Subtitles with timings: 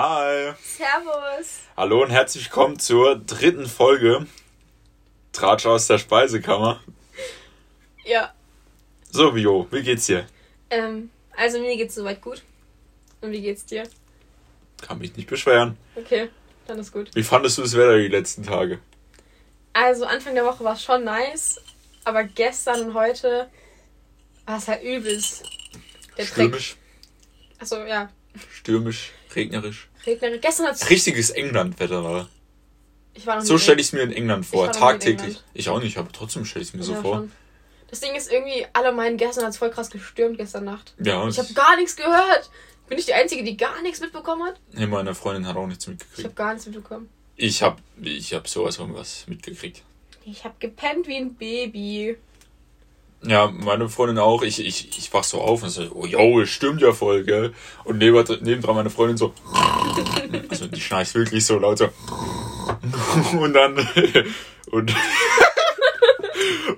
[0.00, 0.52] Hi.
[0.62, 1.62] Servus.
[1.76, 4.28] Hallo und herzlich willkommen zur dritten Folge
[5.32, 6.80] Tratsch aus der Speisekammer.
[8.04, 8.32] Ja.
[9.10, 10.24] So, Bio, wie geht's dir?
[10.70, 12.44] Ähm, also mir geht's soweit gut.
[13.22, 13.88] Und wie geht's dir?
[14.80, 15.76] Kann mich nicht beschweren.
[15.96, 16.30] Okay,
[16.68, 17.10] dann ist gut.
[17.16, 18.78] Wie fandest du das Wetter die letzten Tage?
[19.72, 21.60] Also Anfang der Woche war es schon nice,
[22.04, 23.50] aber gestern und heute
[24.46, 25.42] war es halt übelst.
[26.16, 26.34] Der Dreck.
[26.34, 26.76] Stürmisch,
[27.58, 28.08] Achso, ja.
[28.52, 29.88] stürmisch, regnerisch.
[30.06, 30.40] Regnerisch.
[30.40, 30.90] Gestern hat's.
[30.90, 32.28] Richtiges England-Wetter war.
[33.14, 34.78] Ich war noch So nie stelle ich es mir in England vor, war noch nie
[34.78, 35.26] in tagtäglich.
[35.28, 35.44] England.
[35.54, 37.16] Ich auch nicht, aber trotzdem stelle ich es mir so Ja, vor.
[37.16, 37.32] schon.
[37.90, 40.94] Das Ding ist irgendwie, alle meinen, gestern hat es voll krass gestürmt gestern Nacht.
[41.02, 42.50] Ja, und Ich habe gar nichts gehört.
[42.88, 44.60] Bin ich die Einzige, die gar nichts mitbekommen hat?
[44.72, 46.24] nee, meine Freundin hat auch nichts Ich mitgekriegt.
[46.24, 47.08] habe gar nichts mitbekommen.
[47.36, 49.82] Ich hab, ich hab sowas von was mitgekriegt.
[50.24, 52.16] Ich habe gepennt wie ein Baby.
[53.22, 54.42] Ja, meine Freundin auch.
[54.42, 57.52] Ich, ich, ich wach so auf und so, oh yo, es stimmt ja voll, gell?
[57.84, 59.34] Und neben, nebendran meine Freundin so,
[60.48, 61.88] also die schnarcht wirklich so laut so.
[63.38, 63.76] Und dann,
[64.70, 64.94] und,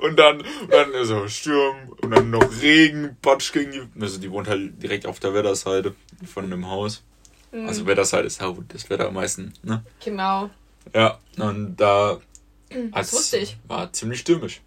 [0.01, 4.31] und dann, und dann so Sturm und dann noch Regen, Patsch gegen die, also die
[4.31, 5.95] wohnt halt direkt auf der Wetterseite
[6.33, 7.03] von dem Haus.
[7.53, 7.69] Mhm.
[7.69, 9.85] Also Wetterseite ist ja wo das Wetter am meisten, ne?
[10.03, 10.49] Genau.
[10.95, 12.19] Ja, und da
[12.93, 13.59] Das wusste ich.
[13.69, 14.63] war ziemlich stürmisch.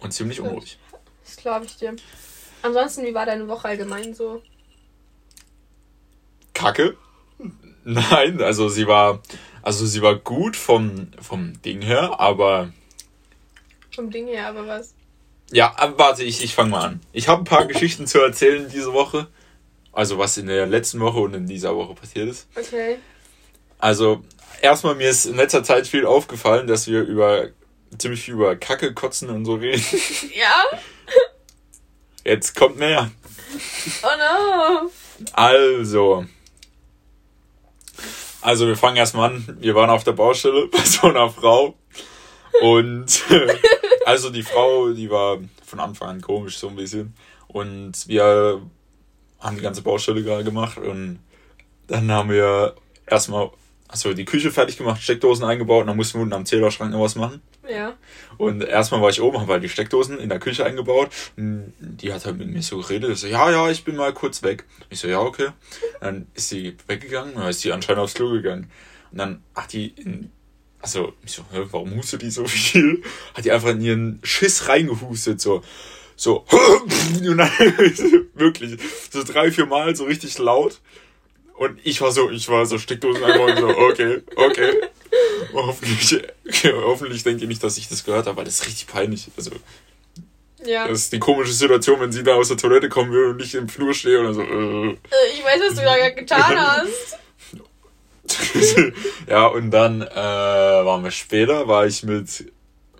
[0.00, 0.78] Und ziemlich unruhig.
[1.24, 1.96] Das glaube ich dir.
[2.62, 4.42] Ansonsten, wie war deine Woche allgemein so?
[6.54, 6.96] Kacke?
[7.84, 9.22] Nein, also sie war,
[9.62, 12.72] also sie war gut vom, vom Ding her, aber
[13.94, 14.94] Vom Ding her, aber was?
[15.52, 17.00] ja, warte, ich, ich fange mal an.
[17.12, 19.28] Ich habe ein paar Geschichten zu erzählen diese Woche.
[19.92, 22.48] Also was in der letzten Woche und in dieser Woche passiert ist.
[22.56, 22.98] Okay.
[23.78, 24.22] Also
[24.60, 27.48] erstmal mir ist in letzter Zeit viel aufgefallen, dass wir über
[27.98, 29.82] ziemlich viel über Kacke, Kotzen und so reden.
[30.34, 30.64] Ja?
[32.24, 33.10] Jetzt kommt mehr.
[34.02, 34.90] Oh no.
[35.32, 36.26] Also.
[38.40, 39.58] Also wir fangen erstmal an.
[39.60, 41.76] Wir waren auf der Baustelle bei so einer Frau.
[42.62, 43.22] Und
[44.06, 47.14] also die Frau, die war von Anfang an komisch so ein bisschen.
[47.48, 48.60] Und wir
[49.40, 50.78] haben die ganze Baustelle gerade gemacht.
[50.78, 51.20] Und
[51.86, 52.74] dann haben wir
[53.06, 53.50] erstmal
[53.88, 57.00] also die Küche fertig gemacht, Steckdosen eingebaut und dann mussten wir unten am Zählerschrank noch
[57.00, 57.40] was machen.
[57.68, 57.96] Ja.
[58.36, 61.10] Und erstmal war ich oben, habe halt die Steckdosen in der Küche eingebaut.
[61.36, 63.10] Und Die hat halt mit mir so geredet.
[63.10, 64.64] Ich so, ja, ja, ich bin mal kurz weg.
[64.90, 65.48] Ich so, ja, okay.
[66.00, 68.70] Dann ist sie weggegangen, dann ist sie anscheinend aufs Klo gegangen.
[69.12, 70.30] Und dann hat die in,
[70.80, 73.02] also, ich so, hä, warum hustet die so viel?
[73.34, 75.62] Hat die einfach in ihren Schiss reingehustet, so.
[76.18, 76.46] So,
[77.28, 77.50] und dann,
[78.34, 78.78] wirklich,
[79.10, 80.80] so drei, vier Mal so richtig laut.
[81.58, 84.72] Und ich war so, ich war so Steckdosen einbauen, so, okay, okay.
[85.52, 86.22] Hoffentlich,
[86.64, 89.28] hoffentlich denkt ihr nicht, dass ich das gehört habe, weil das ist richtig peinlich.
[89.36, 89.52] Also,
[90.64, 90.86] Ja.
[90.88, 93.54] das ist die komische Situation, wenn sie da aus der Toilette kommen will und ich
[93.54, 94.96] im Flur stehe und dann so, äh.
[95.32, 97.18] Ich weiß, was du da getan hast.
[99.28, 102.52] ja, und dann äh, waren wir später, war ich mit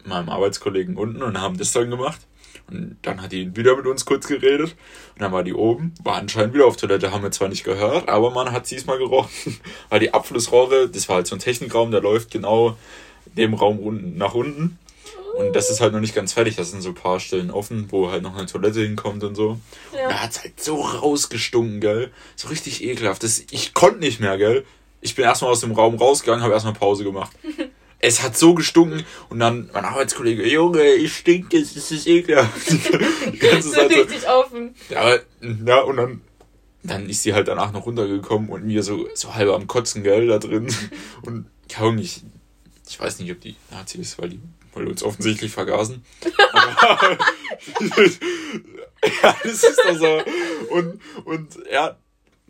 [0.05, 2.21] meinem Arbeitskollegen unten und haben das dann gemacht.
[2.69, 4.75] Und dann hat die wieder mit uns kurz geredet.
[5.15, 8.09] Und dann war die oben, war anscheinend wieder auf Toilette, haben wir zwar nicht gehört,
[8.09, 9.61] aber man hat sie mal gerochen.
[9.89, 12.77] Weil die Abflussrohre, das war halt so ein Technikraum, der läuft genau
[13.37, 14.79] dem Raum unten nach unten.
[15.37, 16.57] Und das ist halt noch nicht ganz fertig.
[16.57, 19.61] Das sind so ein paar Stellen offen, wo halt noch eine Toilette hinkommt und so.
[19.95, 20.09] Ja.
[20.09, 22.11] Da hat's halt so rausgestunken, gell?
[22.37, 23.23] So richtig ekelhaft.
[23.23, 24.65] Das, ich konnte nicht mehr, gell?
[25.03, 27.33] Ich bin erstmal aus dem Raum rausgegangen, habe erstmal Pause gemacht.
[27.99, 32.71] es hat so gestunken und dann mein Arbeitskollege, Junge, ich stink, das ist ekelhaft.
[32.71, 34.75] Die ganze So Zeit so, richtig offen.
[34.91, 35.17] ja,
[35.65, 36.21] ja, und dann,
[36.83, 40.27] dann ist sie halt danach noch runtergekommen und mir so, so halb am Kotzen, gell,
[40.27, 40.73] da drin.
[41.23, 42.23] Und ja, ich,
[42.89, 44.41] ich weiß nicht, ob die Nazi ist, weil die
[44.73, 46.05] wollen uns offensichtlich vergasen.
[46.53, 47.19] Aber,
[49.23, 50.23] ja, das ist doch so.
[50.73, 51.97] Und, und ja,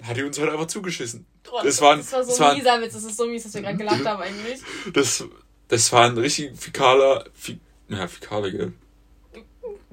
[0.02, 1.26] hat die uns halt einfach zugeschissen.
[1.50, 2.92] Oh, Das waren- das war so das ein mieser Witz.
[2.94, 4.60] Das ist so mies, dass wir gerade gelacht haben eigentlich.
[4.92, 5.24] Das,
[5.68, 7.58] das war ein richtig fäkaler, fi,
[7.88, 8.72] ja, fäkaler, gell?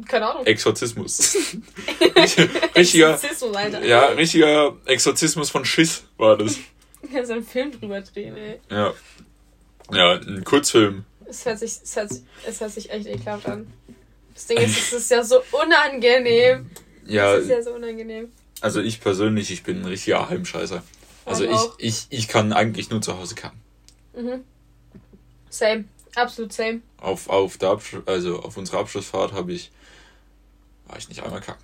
[0.08, 0.46] Keine Ahnung.
[0.46, 1.38] Exorzismus.
[2.76, 3.86] richtiger, Sexismus, Alter.
[3.86, 6.58] ja, richtiger Exorzismus von Schiss war das.
[7.04, 8.60] Du kannst einen Film drüber drehen, ey.
[8.72, 8.94] Ja.
[9.92, 11.04] Ja, ein Kurzfilm.
[11.26, 13.68] Es hört sich, es hört, sich- es hört sich echt ekelhaft an.
[14.34, 16.70] Das Ding ist, es ist ja so unangenehm.
[17.06, 18.32] Ja, Es ist ja so unangenehm.
[18.64, 20.82] Also ich persönlich, ich bin ein richtiger Heimscheißer.
[21.26, 23.60] Also Ich ich, ich, kann eigentlich nur zu Hause kacken.
[24.16, 24.44] Mhm.
[25.50, 25.86] Same.
[26.16, 26.82] Absolut same.
[26.98, 29.70] Auf, auf der Absch also auf unserer Abschlussfahrt habe ich,
[30.88, 31.64] war ich nicht einmal kacken.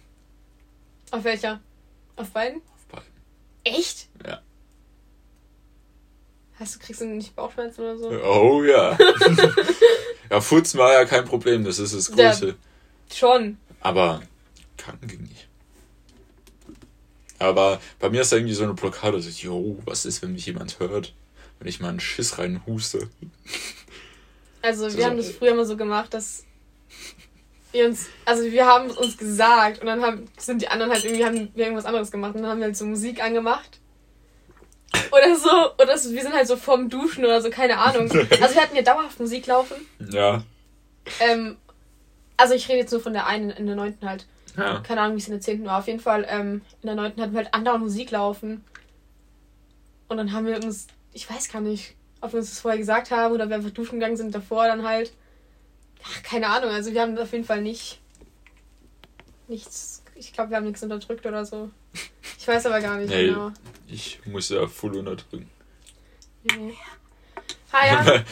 [1.12, 1.62] Auf welcher?
[2.18, 2.62] Auf beiden?
[2.76, 3.08] Auf beiden.
[3.64, 4.08] Echt?
[4.26, 4.42] Ja.
[6.60, 8.10] Hast du, kriegst du nicht Bauchschmerzen oder so?
[8.10, 8.98] Oh ja.
[10.30, 12.30] ja, Furzen war ja kein Problem, das ist das Ja.
[12.30, 12.58] Größte.
[13.14, 13.58] Schon.
[13.80, 14.22] Aber
[14.76, 15.49] kacken ging nicht.
[17.40, 20.46] Aber bei mir ist da irgendwie so eine Blockade, so, jo, was ist, wenn mich
[20.46, 21.14] jemand hört?
[21.60, 23.10] Wenn ich mal einen Schiss reinhuste.
[24.62, 25.10] Also So, wir so.
[25.10, 26.44] haben das früher immer so gemacht, dass
[27.72, 31.06] wir uns, also wir haben es uns gesagt und dann haben, sind die anderen halt
[31.06, 33.80] irgendwie, haben wir irgendwas anderes gemacht und dann haben wir halt so Musik angemacht.
[35.12, 35.50] Oder so,
[35.82, 38.10] oder so, wir sind halt so vorm Duschen oder so, keine Ahnung.
[38.42, 39.78] Also wir hatten ja dauerhaft Musik laufen.
[40.12, 40.44] Ja.
[41.20, 41.56] Ähm,
[42.38, 44.26] also ich rede jetzt nur von der einen in der neunten halt.
[44.58, 44.80] Ja.
[44.82, 45.80] Keine Ahnung, wie es in der zehnten war.
[45.80, 48.64] Auf jeden Fall, ähm, in der neunten hatten wir halt andauernd Musik laufen.
[50.08, 53.12] Und dann haben wir uns, ich weiß gar nicht, ob wir uns das vorher gesagt
[53.12, 55.14] haben oder wir einfach duschen gegangen sind davor dann halt.
[56.04, 58.00] Ach, keine Ahnung, also wir haben auf jeden Fall nicht
[59.50, 61.70] nichts, ich glaube, wir haben nichts unterdrückt oder so.
[62.38, 63.28] Ich weiß aber gar nicht Nee.
[63.28, 63.52] genau.
[63.88, 65.50] Ich muss ja voll unterdrücken.
[66.44, 66.74] Nee.
[67.72, 68.24] Ah ja,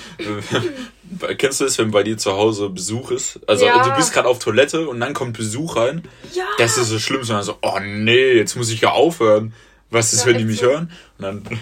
[1.38, 3.40] Kennst du das, wenn bei dir zu Hause Besuch ist?
[3.48, 3.84] Also Ja.
[3.84, 6.04] du bist gerade auf Toilette und dann kommt Besuch rein.
[6.34, 6.46] ja.
[6.58, 9.54] Das ist so schlimm, sondern so, oh nee, jetzt muss ich ja aufhören.
[9.90, 10.66] Was ist, Ja, wenn die mich so.
[10.68, 10.92] hören?
[11.18, 11.60] Und dann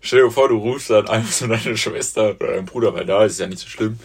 [0.00, 3.24] stell dir vor, du rufst dann einfach so deine Schwester oder deinen Bruder, weil da
[3.24, 3.98] ist ja nicht so schlimm.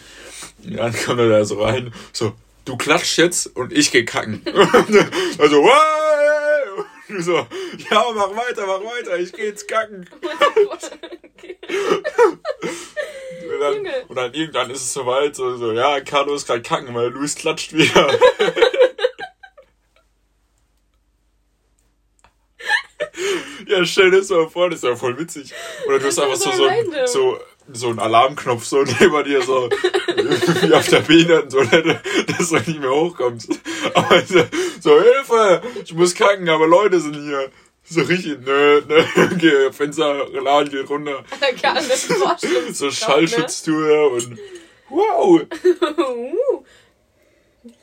[0.64, 2.32] Und dann kommt er da so rein, so,
[2.64, 4.42] du klatschst jetzt und ich geh kacken.
[5.38, 6.29] also, wow!
[7.10, 10.08] Du so, ja, mach weiter, mach weiter, ich geh jetzt kacken.
[13.42, 14.04] Und dann, Junge.
[14.08, 17.34] und dann irgendwann ist es soweit, so, so ja, Carlo ist gerade kacken, weil Luis
[17.34, 18.08] klatscht wieder.
[23.66, 25.52] ja, stell dir das mal vor, das ist ja voll witzig.
[25.86, 26.70] Oder du hast einfach so, so
[27.06, 27.40] so.
[27.74, 32.80] So, so einen Alarmknopf so neben dir, so wie auf der Behindertentoilette, dass du nicht
[32.80, 33.50] mehr hochkommst.
[33.94, 34.44] Aber so,
[34.80, 37.50] so, Hilfe, ich muss kacken, aber Leute sind hier.
[37.82, 41.24] So richtig, nö, nö, okay, Fenster, Laden geht runter.
[41.40, 42.72] Das vorstellen.
[42.72, 44.38] So Schallschutztür und
[44.88, 45.40] wow.
[45.98, 46.64] Uh.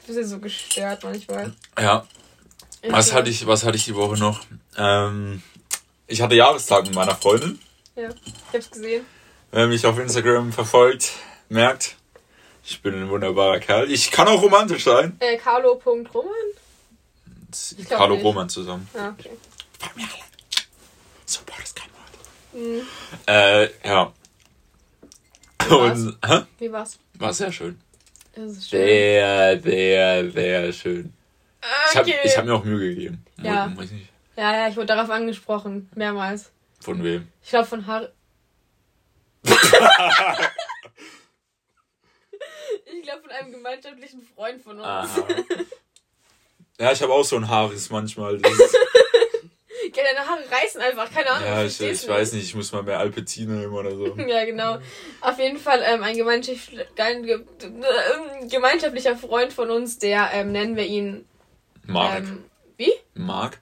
[0.07, 1.53] Bist ja so gestört manchmal.
[1.77, 2.07] Ja,
[2.87, 4.41] was hatte ich, was hatte ich die Woche noch?
[4.77, 5.41] Ähm,
[6.07, 7.59] ich hatte Jahrestag mit meiner Freundin.
[7.95, 9.05] Ja, ich hab's gesehen.
[9.51, 11.13] Wer mich auf Instagram verfolgt,
[11.49, 11.95] merkt,
[12.63, 13.89] ich bin ein wunderbarer Kerl.
[13.91, 15.15] Ich kann auch romantisch sein.
[15.19, 16.03] Äh, Carlo.roman?
[17.89, 18.25] Carlo nicht.
[18.25, 18.87] Roman zusammen.
[18.93, 19.31] Ja, okay.
[19.79, 20.23] Folgt mir alle.
[21.25, 22.53] Support ist kein Wort.
[22.53, 22.81] Mhm.
[23.25, 24.13] Äh, ja.
[25.69, 25.99] war's?
[25.99, 26.41] Und, hä?
[26.59, 26.99] Wie war's?
[27.13, 27.79] War sehr schön.
[28.35, 28.79] Das ist schön.
[28.79, 31.13] Sehr, sehr, sehr schön.
[31.89, 32.19] Ich habe Okay.
[32.23, 33.25] ich hab mir auch Mühe gegeben.
[33.41, 33.73] Ja.
[34.35, 35.89] Ja, ja, ich wurde darauf angesprochen.
[35.95, 36.51] Mehrmals.
[36.79, 37.27] von wem.
[37.43, 38.09] Ich glaube von Har.
[42.85, 44.85] Ich glaube von einem gemeinschaftlichen Freund von uns.
[44.85, 45.27] Aha.
[46.79, 48.37] Ja, ich habe auch so ein Haares manchmal.
[48.37, 48.77] Das ist,
[49.91, 51.47] Gell, deine Haare reißen einfach, keine Ahnung.
[51.47, 54.15] ja, ich ich, weiß nicht, ich muss mal mehr Alpezin nehmen oder so.
[54.27, 54.77] Ja, genau.
[55.21, 60.51] Auf jeden Fall ähm, ein gemeinschaftlich, gein- ge- äh, gemeinschaftlicher Freund von uns, der ähm,
[60.51, 61.25] nennen wir ihn.
[61.87, 62.19] Mark.
[62.19, 62.43] Ähm,
[62.77, 62.93] wie?
[63.15, 63.59] Mark?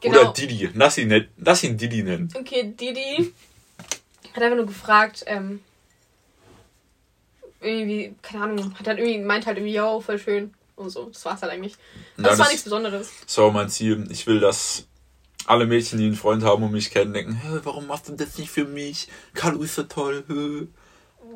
[0.00, 0.20] Genau.
[0.20, 0.70] Oder Didi.
[0.74, 2.32] Lass ihn, lass ihn Didi nennen.
[2.38, 3.34] Okay, Didi
[4.34, 5.60] hat einfach nur gefragt, ähm,
[7.60, 11.04] irgendwie, keine Ahnung, hat halt irgendwie, meint halt irgendwie, yo, voll schön und so.
[11.06, 11.74] Das war's halt eigentlich.
[12.16, 13.10] Ja, Das war nichts Besonderes.
[13.26, 14.06] So, mein Ziel.
[14.10, 14.86] Ich will, dass
[15.46, 18.36] alle Mädchen, die einen Freund haben und mich kennen, denken, Hä, warum machst du das
[18.38, 19.08] nicht für mich?
[19.34, 20.24] Carlo ist so toll.
[20.28, 20.66] hä?"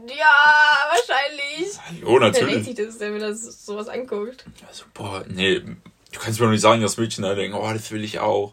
[0.07, 1.79] Ja, wahrscheinlich.
[1.87, 2.65] Hallo, Wer denkt natürlich.
[2.67, 4.45] sich das, wenn er das sowas anguckt?
[4.67, 7.91] Also, boah, nee, du kannst mir doch nicht sagen, dass Mädchen da denken, oh, das
[7.91, 8.53] will ich auch.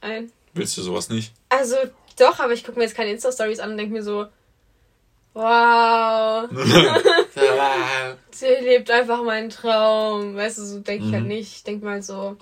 [0.00, 0.32] Ein.
[0.54, 1.32] Willst du sowas nicht?
[1.50, 1.76] Also,
[2.20, 4.26] doch, aber ich gucke mir jetzt keine Insta-Stories an und denke mir so,
[5.34, 6.48] wow,
[8.30, 10.34] sie lebt einfach meinen Traum.
[10.36, 11.28] Weißt du, so denke ich halt Mhm.
[11.28, 11.56] nicht.
[11.56, 12.36] Ich denke mal so,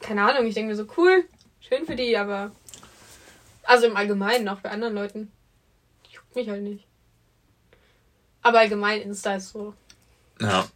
[0.00, 1.24] keine Ahnung, ich denke mir so, cool,
[1.60, 2.50] schön für die, aber.
[3.64, 5.30] Also im Allgemeinen, auch bei anderen Leuten.
[6.10, 6.84] Juckt mich halt nicht.
[8.42, 9.74] Aber allgemein Insta ist so.
[10.40, 10.66] ja.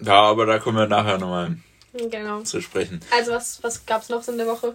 [0.00, 1.56] Ja, aber da kommen wir nachher nochmal
[1.92, 2.40] Genau.
[2.42, 3.00] zu sprechen.
[3.12, 4.74] Also, was, was gab's noch so in der Woche?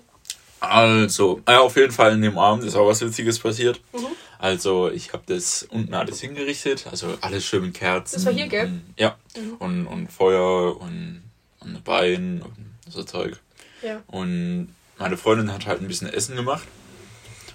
[0.60, 3.80] Also, ja, auf jeden Fall in dem Abend ist auch was Witziges passiert.
[3.94, 4.08] Mhm.
[4.40, 8.16] Also, ich habe das unten alles hingerichtet, also alles schön mit Kerzen.
[8.16, 8.66] Das war hier, gell?
[8.68, 9.54] Und, ja, Mhm.
[9.60, 11.24] und, und Feuer und,
[11.60, 13.38] und Bein und so Zeug.
[13.84, 14.02] Ja.
[14.08, 16.68] Und meine Freundin hat halt ein bisschen Essen gemacht.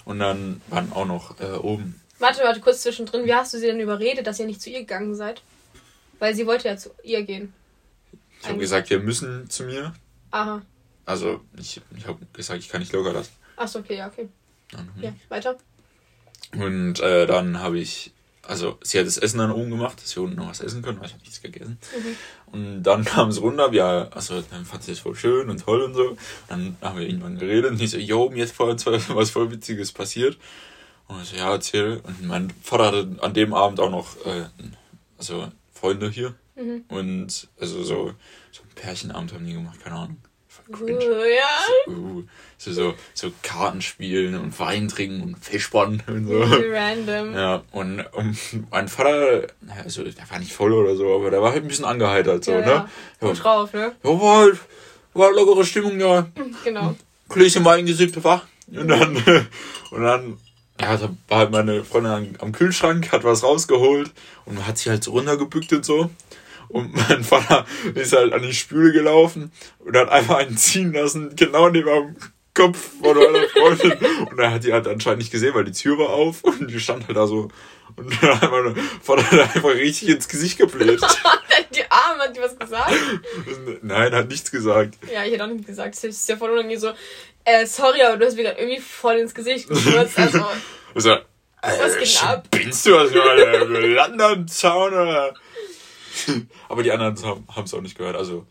[0.04, 2.00] Und dann waren auch noch äh, oben.
[2.18, 3.24] Warte, warte, kurz zwischendrin.
[3.24, 5.42] Wie hast du sie denn überredet, dass ihr nicht zu ihr gegangen seid?
[6.18, 7.52] Weil sie wollte ja zu ihr gehen.
[8.40, 9.92] Ich habe gesagt, wir müssen zu mir.
[10.32, 10.62] Aha.
[11.04, 13.32] Also, ich, ich habe gesagt, ich kann nicht locker lassen.
[13.56, 14.28] Achso, okay, ja, okay.
[14.70, 15.56] Dann- Ja, weiter.
[16.56, 20.22] Und äh, dann habe ich, also sie hat das Essen dann oben gemacht, dass wir
[20.22, 21.78] unten noch was essen können, weil ich habe nichts gegessen.
[21.96, 22.16] Mhm.
[22.52, 25.82] Und dann kam es runter, ja, also dann fand sie es voll schön und toll
[25.82, 26.16] und so.
[26.48, 29.50] Dann haben wir irgendwann geredet und ich so, yo, mir ist vorhin zwar was voll
[29.50, 30.36] Witziges passiert.
[31.08, 32.00] Und ich so, ja, erzähl.
[32.04, 34.44] Und mein Vater hatte an dem Abend auch noch, äh,
[35.18, 36.34] also Freunde hier.
[36.54, 36.84] Mhm.
[36.88, 38.14] Und also so,
[38.50, 40.18] so ein Pärchenabend haben die gemacht, keine Ahnung.
[40.68, 41.92] Uh, ja.
[41.92, 42.22] Uh,
[42.58, 46.42] so, so, so Kartenspielen und Wein trinken und Fischbahn und so.
[46.42, 47.34] Random.
[47.34, 48.38] Ja, und, und
[48.70, 49.48] mein Vater,
[49.84, 52.52] also der war nicht voll oder so, aber der war halt ein bisschen angeheitert, so,
[52.52, 52.66] Ja, ne?
[52.66, 52.88] ja.
[53.20, 53.92] Gut drauf, ne?
[54.02, 54.58] ja, war halt,
[55.14, 56.26] war lockere Stimmung, ja.
[56.64, 56.94] Genau.
[57.28, 58.46] Gläschen Wein gesippt, war.
[58.68, 59.16] Und dann,
[59.90, 60.38] und dann,
[60.80, 64.10] ja, da war halt meine Freundin am, am Kühlschrank, hat was rausgeholt
[64.44, 66.10] und hat sich halt so runtergebückt und so.
[66.72, 71.36] Und mein Vater ist halt an die Spüle gelaufen und hat einfach einen ziehen lassen,
[71.36, 72.16] genau neben dem
[72.54, 73.92] Kopf von meiner Freundin.
[74.30, 76.80] Und er hat die halt anscheinend nicht gesehen, weil die Tür war auf und die
[76.80, 77.48] stand halt da so.
[77.96, 81.00] Und dann hat mein Vater hat einfach richtig ins Gesicht gebläht.
[81.74, 82.92] Die Arme, hat die was gesagt?
[83.80, 84.98] Nein, hat nichts gesagt.
[85.10, 85.94] Ja, ich hätte auch nicht gesagt.
[85.94, 86.92] Das ist ja voll unangenehm so,
[87.44, 90.18] äh, sorry, aber du hast mir gerade irgendwie voll ins Gesicht gestürzt.
[90.18, 90.44] Also,
[91.62, 92.48] Also, Was äh, geht ab?
[92.52, 93.38] Spinnst du also mal
[93.94, 95.32] Landernzaun oder?
[96.68, 97.16] Aber die anderen
[97.54, 98.16] haben es auch nicht gehört.
[98.16, 98.46] Also,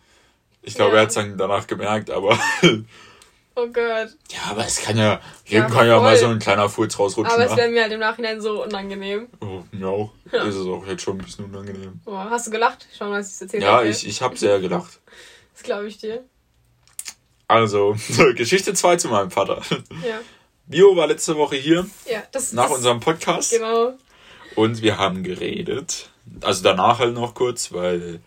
[0.62, 0.98] ich glaube, Ja.
[0.98, 2.38] er hat es dann danach gemerkt, aber.
[3.56, 4.10] oh Gott.
[4.30, 5.20] ja, aber es kann ja.
[5.46, 7.34] Jedem Ja, kann ja mal so ein kleiner Furz rausrutschen.
[7.34, 7.58] Aber es ne?
[7.58, 9.28] wäre mir halt im Nachhinein so unangenehm.
[9.40, 10.12] oh, mir auch.
[10.32, 10.44] Ja.
[10.44, 12.00] Ist es auch jetzt schon ein bisschen unangenehm.
[12.06, 12.88] Oh, hast du gelacht?
[13.00, 13.88] Mal, als ich es erzählt Ja, habe.
[13.88, 15.00] ich, ich habe sehr gelacht.
[15.54, 16.24] Das glaube ich dir.
[17.48, 17.96] Also,
[18.36, 19.62] Geschichte 2 zu meinem Vater.
[20.08, 20.22] Ja.
[20.66, 23.52] Bio war letzte Woche hier, Ja, das nach das, unserem Podcast.
[23.52, 23.94] Genau.
[24.56, 26.10] Und wir haben geredet.
[26.42, 28.22] Also danach halt noch kurz, weil,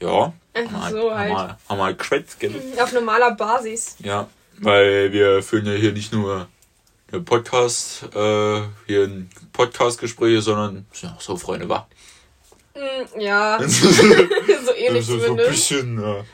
[0.00, 1.32] ja, Einfach haben so halt.
[1.32, 2.62] haben wir- haben wir gell?
[2.82, 3.96] Auf normaler Basis.
[4.00, 6.48] Ja, weil wir führen ja hier nicht nur
[7.12, 11.88] eine Podcast, äh, hier ein Podcast-Gespräche, sondern ja, so Freunde war.
[12.74, 15.50] Hm, ja, so, so ähnlich so ein zumindest.
[15.50, 16.24] bisschen, ja.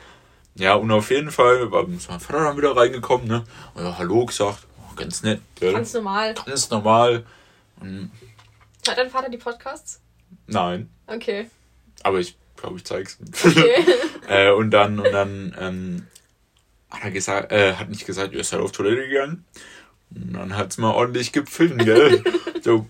[0.55, 3.43] Ja, und auf jeden Fall war ist mein Vater dann wieder reingekommen, ne?
[3.75, 5.73] Und ja, Hallo gesagt, oh, ganz nett, gell?
[5.73, 6.33] Ganz normal.
[6.33, 7.25] ganz normal.
[7.79, 8.11] Und,
[8.87, 9.99] Hat dein Vater die Podcasts?
[10.47, 11.49] Nein, Okay.
[12.03, 13.17] aber ich glaube, ich zeig's.
[13.43, 13.85] Okay.
[14.29, 16.07] Äh, und dann, und dann ähm,
[16.89, 19.45] hat er gesagt, äh, hat nicht gesagt, er ist halt auf Toilette gegangen.
[20.13, 22.21] Und dann hat's mal ordentlich gepfiffen, gell?
[22.61, 22.85] so.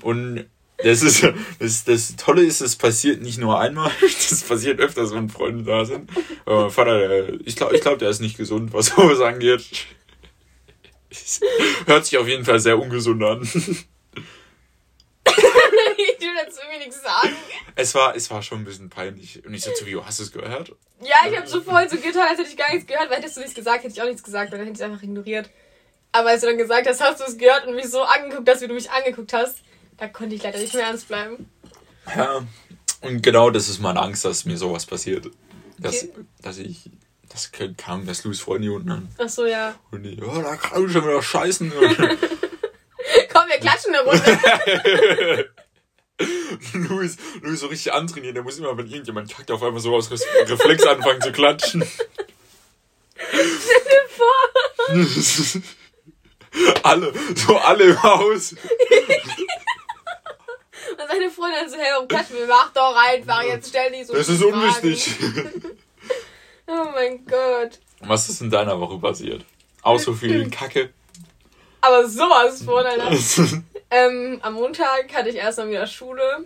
[0.00, 0.46] Und
[0.78, 1.26] das ist,
[1.58, 5.84] das, das Tolle ist, es passiert nicht nur einmal, das passiert öfters, wenn Freunde da
[5.84, 6.10] sind.
[6.46, 9.62] Aber mein Vater, der, ich glaube, ich glaub, der ist nicht gesund, was sowas angeht.
[11.10, 11.40] Es
[11.84, 13.42] Hört sich auf jeden Fall sehr ungesund an.
[13.42, 13.66] ich
[15.26, 17.34] will dazu irgendwie nichts sagen.
[17.74, 19.44] Es war, es war schon ein bisschen peinlich.
[19.44, 20.70] Und ich so zu Vio, hast du es gehört?
[21.00, 23.36] Ja, ich habe so voll so getan, als hätte ich gar nichts gehört, weil hättest
[23.36, 25.50] du nichts gesagt, hätte ich auch nichts gesagt, weil dann hätte ich es einfach ignoriert.
[26.12, 28.62] Aber als du dann gesagt hast, hast du es gehört und mich so angeguckt hast,
[28.62, 29.58] wie du mich angeguckt hast,
[29.98, 31.50] da konnte ich leider nicht mehr ernst bleiben.
[32.16, 32.42] Ja,
[33.02, 35.26] und genau das ist meine Angst, dass mir sowas passiert.
[35.78, 36.12] Dass, Okay.
[36.40, 36.90] dass ich,
[37.28, 39.08] das kam das Louis Freunde unten an.
[39.18, 39.74] Ach so, ja.
[39.90, 41.70] Und die, ja, da kann ich schon wieder scheißen.
[43.32, 45.50] Komm, wir klatschen eine Runde.
[46.72, 50.10] Louis, Louis so richtig antrainieren, der muss immer, wenn irgendjemand kackt, auf einmal so aus
[50.10, 51.84] Reflex anfangen zu klatschen.
[56.82, 58.52] alle, so alle im Haus.
[60.92, 62.46] Und seine Freundin so, hey, warum klatschen wir?
[62.46, 64.54] Mach doch einfach, jetzt stell die so Das ist Fragen.
[64.54, 65.10] unwichtig.
[66.66, 67.80] Oh mein Gott.
[68.00, 69.44] Was ist in deiner Woche passiert?
[69.82, 70.90] Auch so viel Kacke.
[71.80, 73.10] Aber sowas von, Alter.
[73.90, 76.44] Ähm, am Montag hatte ich erstmal wieder Schule,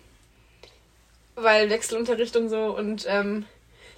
[1.34, 2.76] weil Wechselunterricht und so.
[2.76, 3.46] Und ähm,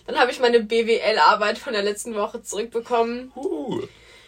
[0.07, 3.33] dann habe ich meine BWL-Arbeit von der letzten Woche zurückbekommen.
[3.35, 3.83] Uh,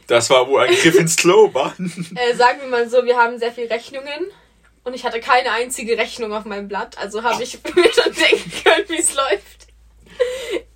[0.06, 1.75] das war wohl ein Griff ins Klo, wa?
[1.78, 4.30] Äh, sagen wir mal so, wir haben sehr viel Rechnungen.
[4.85, 6.99] Und ich hatte keine einzige Rechnung auf meinem Blatt.
[6.99, 9.68] Also habe ich mir schon denken können, wie es läuft.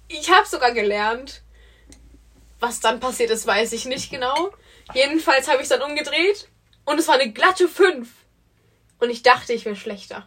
[0.09, 1.43] Ich habe sogar gelernt.
[2.59, 4.51] Was dann passiert ist, weiß ich nicht genau.
[4.95, 6.49] Jedenfalls habe ich es dann umgedreht.
[6.87, 8.09] Und es war eine glatte 5.
[9.01, 10.27] Und ich dachte, ich wäre schlechter.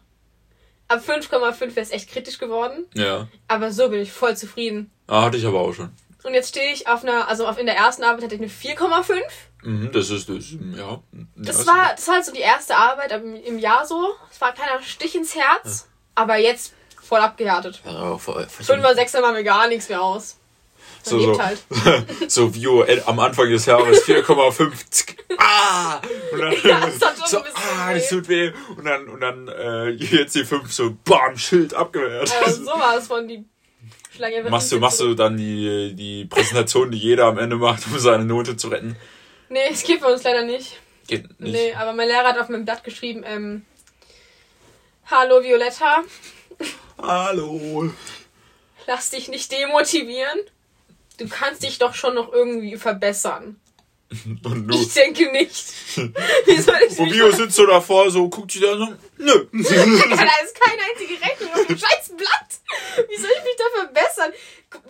[0.87, 2.85] Ab 5,5 wäre es echt kritisch geworden.
[2.93, 3.27] Ja.
[3.47, 4.91] Aber so bin ich voll zufrieden.
[5.07, 5.91] Ah, hatte ich aber auch schon.
[6.23, 8.49] Und jetzt stehe ich auf einer, also auf, in der ersten Arbeit hatte ich eine
[8.51, 9.21] 4,5.
[9.63, 11.01] Mhm, das ist, das, ja.
[11.35, 14.13] Das Ja, war, das war halt so die erste Arbeit im, im Jahr so.
[14.29, 15.87] Es war ein kleiner Stich ins Herz.
[16.13, 17.81] Aber jetzt voll abgehärtet.
[17.85, 20.37] Ja, voll, voll Fünfer, Sechser machen mir gar nichts mehr aus.
[21.03, 21.63] So, so, halt.
[22.27, 25.15] so Vio äh, am Anfang des Jahres 4,5.
[25.37, 25.99] Ah!
[26.31, 26.87] Und dann Ja,
[27.25, 28.51] so, ah, das tut weh.
[28.77, 32.27] Und dann, und dann äh, jetzt die 5 so, bam, Schild abgewehrt.
[32.27, 33.45] So war es von die
[34.13, 34.43] Schlange.
[34.49, 38.25] machst du, machst du dann die, die Präsentation, die jeder am Ende macht, um seine
[38.25, 38.95] Note zu retten?
[39.49, 40.79] Nee, es gibt bei uns leider nicht.
[41.07, 41.53] Geht nicht.
[41.53, 43.65] Nee, aber mein Lehrer hat auf meinem Blatt geschrieben, ähm,
[45.09, 46.03] Hallo Violetta,
[47.01, 47.91] Hallo.
[48.87, 50.39] lass dich nicht demotivieren.
[51.21, 53.59] Du kannst dich doch schon noch irgendwie verbessern.
[54.43, 54.73] Und.
[54.73, 55.73] Ich denke nicht.
[55.95, 58.87] Wie soll ich Vio sitzt so davor, so, guckt sich da so,
[59.17, 59.47] nö.
[59.51, 63.07] da ist keine einzige Rechnung auf dem scheiß Blatt.
[63.07, 64.31] Wie soll ich mich da verbessern?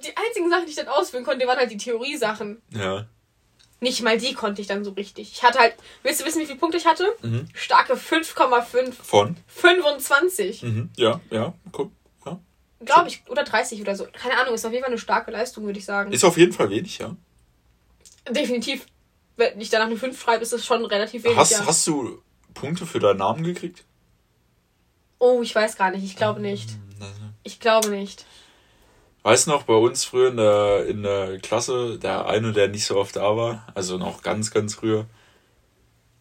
[0.04, 2.62] Die einzigen Sachen, die ich dann ausführen konnte, waren halt die Theoriesachen.
[2.74, 3.06] Ja.
[3.82, 5.34] Nicht mal die konnte ich dann so richtig.
[5.34, 7.14] Ich hatte halt, willst du wissen, wie viele Punkte ich hatte?
[7.24, 7.50] Mhm.
[7.54, 8.94] Starke 5,5.
[9.04, 9.36] Von?
[9.48, 10.64] 25.
[10.64, 10.90] Mhm.
[10.96, 11.92] Ja, ja, guck.
[12.86, 13.24] Glaube ich.
[13.30, 14.08] Oder 30 oder so.
[14.12, 16.12] Keine Ahnung, ist auf jeden Fall eine starke Leistung, würde ich sagen.
[16.12, 17.16] Ist auf jeden Fall wenig, ja.
[18.30, 18.86] Definitiv.
[19.38, 21.38] Wenn ich danach eine 5 schreibe, ist das schon relativ wenig.
[21.38, 21.66] Hast, ja.
[21.66, 22.22] hast du
[22.54, 23.84] Punkte für deinen Namen gekriegt?
[25.20, 26.04] Oh, ich weiß gar nicht.
[26.04, 26.70] Ich glaube nicht.
[27.44, 28.26] Ich glaube nicht.
[29.24, 32.86] Weißt du noch, bei uns früher in der, in der Klasse, der eine, der nicht
[32.86, 35.06] so oft da war, also noch ganz, ganz früher.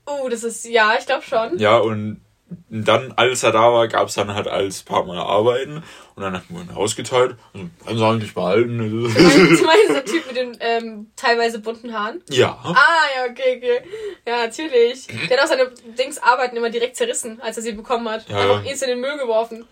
[0.04, 1.58] Oh, das ist, ja, ich glaube schon.
[1.58, 2.20] Ja, und
[2.68, 5.82] dann, als er da war, gab es dann halt als Partner Arbeiten
[6.16, 7.36] und dann hatten wir ihn ausgeteilt.
[7.54, 8.78] Also, haben sie eigentlich behalten.
[8.78, 9.08] Du
[9.64, 12.22] meinst, der Typ mit den ähm, teilweise bunten Haaren?
[12.28, 12.58] ja.
[12.62, 12.74] Ah,
[13.16, 13.82] ja, okay, okay.
[14.26, 15.06] Ja, natürlich.
[15.06, 18.28] Der hat auch seine Dings Arbeiten immer direkt zerrissen, als er sie bekommen hat.
[18.28, 18.70] Ja, Einfach ja.
[18.70, 19.66] instant in den Müll geworfen.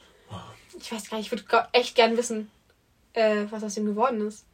[0.81, 2.51] Ich weiß gar nicht, ich würde echt gern wissen,
[3.15, 4.45] äh, was aus ihm geworden ist.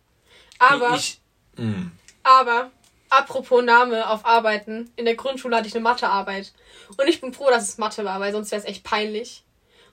[0.59, 1.21] Aber, Ich,
[1.57, 1.93] hm.
[2.23, 2.71] aber,
[3.19, 6.53] apropos Name auf Arbeiten, in der Grundschule hatte ich eine Mathearbeit.
[6.97, 9.45] Und ich bin froh, dass es Mathe war, weil sonst wäre es echt peinlich.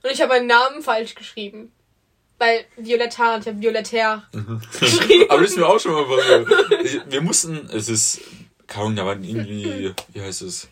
[0.02, 1.72] Und ich habe meinen Namen falsch geschrieben.
[2.38, 4.22] Weil Violetta und ich habe Violettaire
[4.80, 5.26] geschrieben.
[5.30, 7.04] Aber das ist mir auch schon mal passiert.
[7.10, 8.20] Wir mussten, es ist,
[8.66, 10.68] kaum, da waren irgendwie, wie heißt es?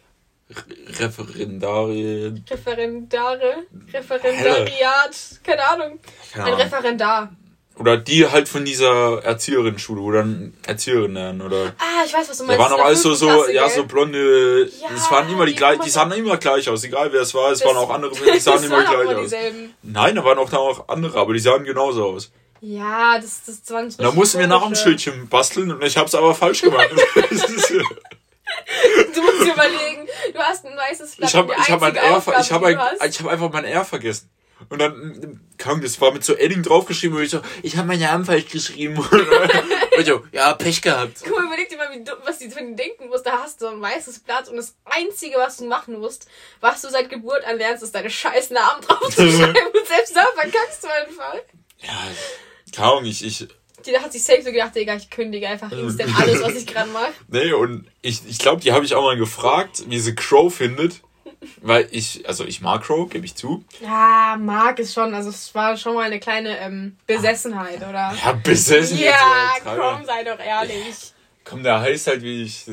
[0.50, 2.44] Re- Referendarien.
[2.50, 6.00] Referendare, Referendariat, keine Ahnung.
[6.32, 6.60] Keine Ein Ahnung.
[6.60, 7.36] Referendar.
[7.80, 11.72] Oder die halt von dieser Erzieherinnenschule, wo dann Erzieherin lernen, oder.
[11.78, 12.60] Ah, ich weiß, was du Da meinst.
[12.62, 15.54] waren in auch alles so, so, Klasse, ja, so blonde, Ja, das waren immer die
[15.54, 18.12] gleichen, die sahen immer gleich aus, egal wer es war, es Das- waren auch andere,
[18.34, 19.22] die sahen immer waren gleich aus.
[19.24, 19.74] dieselben.
[19.82, 22.30] Nein, da waren auch, da auch andere, aber die sahen genauso aus.
[22.60, 24.74] Ja, das, das waren so Und da mussten wir nach dem.
[24.74, 26.90] Schildchen basteln und ich hab's aber falsch gemacht.
[29.14, 31.30] Du musst dir überlegen, du hast ein weißes Blatt.
[31.30, 34.28] ich habe hab mein R, ich ein, ich hab einfach mein R vergessen.
[34.68, 38.00] Und dann kam das war mit so Edding draufgeschrieben und ich so, ich habe meinen
[38.00, 38.98] Namen falsch geschrieben.
[40.00, 41.20] Und ich so, ja, Pech gehabt.
[41.22, 43.22] Guck mal, überleg dir mal, wie dumm, was die von denken muss.
[43.22, 46.26] Da hast du ein weißes Blatt und das Einzige, was du machen musst,
[46.60, 49.56] was du seit Geburt an lernst, ist deine scheiß Namen draufzuschreiben.
[49.74, 51.34] und selbst da verkackst du einfach.
[51.78, 53.48] Ja, Ahnung, ich, ich,
[53.84, 56.90] Die hat sich safe so gedacht, Digga, ich kündige einfach instant alles, was ich gerade
[56.90, 57.12] mache.
[57.28, 61.02] nee, und ich, ich glaube, die habe ich auch mal gefragt, wie sie Crow findet.
[61.62, 63.64] Weil ich, also ich mag Crow, gebe ich zu.
[63.80, 65.14] Ja, mag es schon.
[65.14, 68.14] Also es war schon mal eine kleine ähm, Besessenheit, oder?
[68.22, 71.12] Ja, besessen jetzt Ja, komm, sei doch ehrlich.
[71.44, 72.66] Komm, der heißt halt wie ich.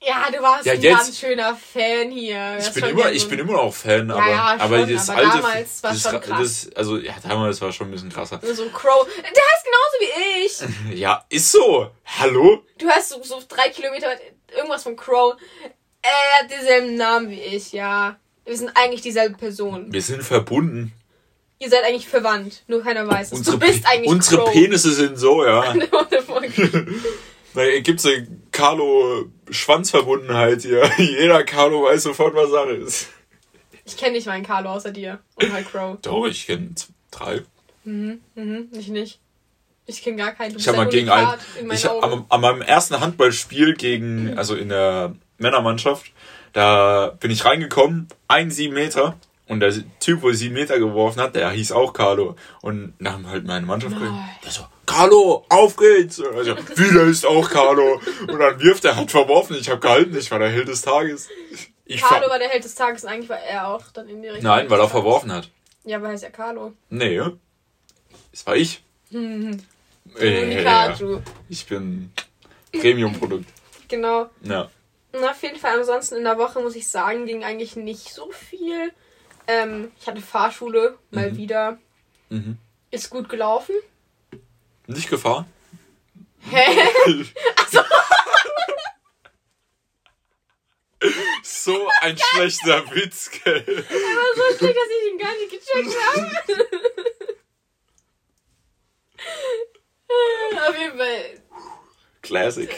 [0.00, 2.58] Ja, du warst Ja, ein jetzt- ganz schöner Fan hier.
[2.60, 5.18] Ich bin immer, ich bin ein- immer noch Fan, aber, ja, aber schon, das aber
[5.18, 5.36] alte.
[5.38, 6.66] damals war's das, schon krass.
[6.68, 8.38] Das, also, ja, damals war schon ein bisschen krasser.
[8.42, 9.06] So ein Crow.
[9.16, 11.00] Der heißt genauso wie ich.
[11.00, 11.90] Ja, ist so.
[12.20, 12.62] Hallo?
[12.78, 14.08] Du hast so, so drei Kilometer
[14.54, 15.34] irgendwas von Crow.
[16.04, 18.18] Er hat denselben Namen wie ich, ja.
[18.44, 19.90] Wir sind eigentlich dieselbe Person.
[19.90, 20.92] Wir sind verbunden.
[21.58, 23.38] Ihr seid eigentlich verwandt, nur keiner weiß es.
[23.38, 24.52] Unsere, Du bist eigentlich unsere Crow.
[24.52, 25.74] Penisse sind so, ja.
[27.54, 30.90] Da gibt's eine Carlo-Schwanzverbundenheit hier.
[30.98, 33.08] Jeder Carlo weiß sofort, was Sache ist.
[33.86, 35.20] Ich kenne nicht meinen Carlo außer dir.
[35.36, 35.96] Und halt Crow.
[36.02, 36.74] Doch, ich kenne
[37.10, 37.42] drei.
[37.84, 38.20] Mhm,
[38.72, 39.20] ich nicht.
[39.86, 40.54] Ich kenne gar keinen.
[40.54, 41.38] Du Ich habe mal gegen einen.
[41.70, 46.12] Ich am, an meinem ersten Handballspiel gegen, also in der Männermannschaft,
[46.52, 49.16] da bin ich reingekommen, ein sieben Meter.
[49.46, 52.34] Und der Typ, wo sieben Meter geworfen hat, der hieß auch Carlo.
[52.62, 54.30] Und nach dem halt meine Mannschaft Nein.
[54.42, 56.18] der so, Carlo, auf geht's!
[56.18, 58.00] Und also, wieder ist auch Carlo.
[58.20, 61.28] Und dann wirft er, hat verworfen, ich habe gehalten, ich war der Held des Tages.
[61.84, 64.28] Ich Carlo war der Held des Tages und eigentlich war er auch dann in die
[64.28, 64.50] Richtung.
[64.50, 65.50] Nein, weil er verworfen hat.
[65.84, 66.72] Ja, aber er heißt ja Carlo.
[66.88, 67.20] Nee,
[68.32, 68.82] das war ich.
[69.10, 69.60] Mhm.
[70.18, 70.64] Äh,
[71.48, 72.10] ich bin
[72.72, 73.46] Premium-Produkt.
[73.88, 74.30] Genau.
[74.42, 74.70] Ja.
[75.14, 78.30] Und auf jeden Fall, ansonsten in der Woche muss ich sagen, ging eigentlich nicht so
[78.32, 78.92] viel.
[79.46, 81.36] Ähm, ich hatte Fahrschule mal Mhm.
[81.36, 81.78] wieder.
[82.30, 82.58] Mhm.
[82.90, 83.74] Ist gut gelaufen.
[84.86, 85.46] Nicht gefahren?
[86.50, 86.64] Hä?
[91.42, 93.64] So ein schlechter Witz, gell?
[93.66, 96.30] war so schlecht, dass ich ihn gar nicht gecheckt habe.
[100.68, 101.42] auf jeden Fall.
[102.24, 102.70] Classic.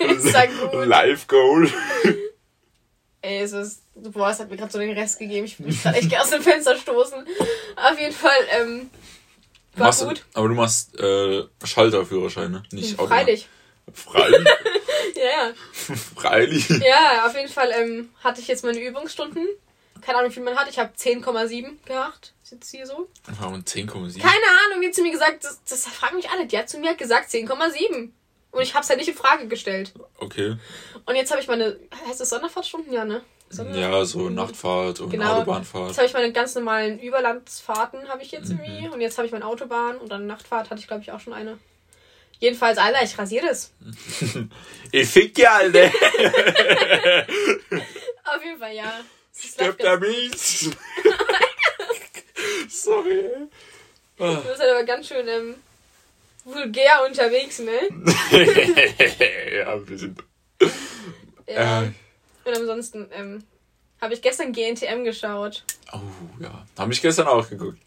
[0.72, 1.70] Live Goal.
[3.22, 3.82] Ey, es ist.
[3.94, 5.46] Boah, es hat mir gerade so den Rest gegeben.
[5.46, 7.26] Ich mich gerade echt aus dem Fenster stoßen.
[7.76, 8.90] Auf jeden Fall, ähm.
[9.74, 10.24] War Machst, gut.
[10.32, 12.62] aber du machst äh, Schalterführerschein, ne?
[12.72, 13.24] Nicht Automat.
[13.24, 13.48] Freilich.
[13.92, 14.48] Freilich.
[15.14, 15.54] Ja, ja.
[16.16, 16.68] Freilich.
[16.68, 19.46] Ja, auf jeden Fall ähm, hatte ich jetzt meine Übungsstunden.
[20.02, 20.68] Keine Ahnung, wie viel man hat.
[20.68, 22.34] Ich habe 10,7 gemacht.
[22.42, 23.08] Ist jetzt hier so.
[23.40, 24.20] Warum 10,7?
[24.20, 24.34] Keine
[24.66, 26.46] Ahnung, die hat zu mir gesagt, das, das fragen mich alle.
[26.46, 28.10] Die hat zu mir gesagt 10,7.
[28.56, 29.92] Und ich habe es halt nicht in Frage gestellt.
[30.18, 30.56] Okay.
[31.04, 31.76] Und jetzt habe ich meine,
[32.08, 32.92] heißt das Sonderfahrtstunden?
[32.92, 33.20] Ja, ne?
[33.50, 35.34] Sonder Ja, so Nachtfahrt und Genau.
[35.36, 35.88] Autobahnfahrt.
[35.88, 38.60] Jetzt habe ich meine ganz normalen Überlandsfahrten habe ich jetzt Mhm.
[38.64, 38.88] irgendwie.
[38.88, 41.32] Und jetzt habe ich meine Autobahn und dann Nachtfahrt hatte ich, glaube ich, auch schon
[41.34, 41.58] eine.
[42.38, 43.72] Jedenfalls, Alter, ich rasiere das.
[44.92, 45.84] Ich fick ja, Alter.
[48.24, 48.92] Auf jeden Fall, ja.
[49.58, 50.70] Ganz der Mies.
[52.68, 53.24] Sorry.
[54.18, 55.54] Du bist halt aber ganz schön ähm,
[56.46, 57.72] vulgär unterwegs, ne?
[59.58, 60.22] ja, wir sind.
[61.48, 61.82] Ja.
[61.82, 61.86] Äh,
[62.44, 63.44] Und ansonsten ähm,
[64.00, 65.64] habe ich gestern GNTM geschaut.
[65.92, 65.98] oh,
[66.40, 66.64] ja.
[66.78, 67.78] Habe ich gestern auch geguckt.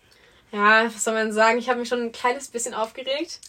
[0.51, 1.57] Ja, was soll man sagen?
[1.57, 3.39] Ich habe mich schon ein kleines bisschen aufgeregt.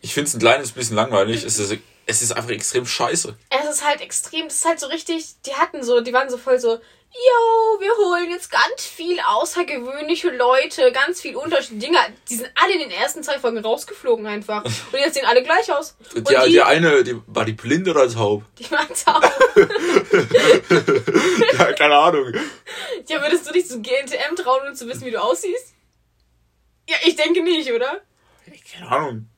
[0.00, 1.44] Ich finde es ein kleines bisschen langweilig.
[1.44, 1.76] Es ist,
[2.10, 3.36] es ist einfach extrem scheiße.
[3.50, 6.38] Es ist halt extrem, das ist halt so richtig, die hatten so, die waren so
[6.38, 6.80] voll so,
[7.12, 11.98] yo, wir holen jetzt ganz viel außergewöhnliche Leute, ganz viel unterschiedliche Dinge.
[12.28, 14.64] Die sind alle in den ersten zwei Folgen rausgeflogen einfach.
[14.64, 15.96] Und jetzt sehen alle gleich aus.
[16.14, 18.44] Und Die, die, die eine, die, war die blind oder taub?
[18.58, 19.22] die macht's auch.
[21.58, 22.32] ja, keine Ahnung.
[23.08, 25.74] Ja, würdest du dich zu GNTM trauen, um zu wissen, wie du aussiehst?
[26.88, 28.00] Ja, ich denke nicht, oder?
[28.72, 29.28] Keine Ahnung.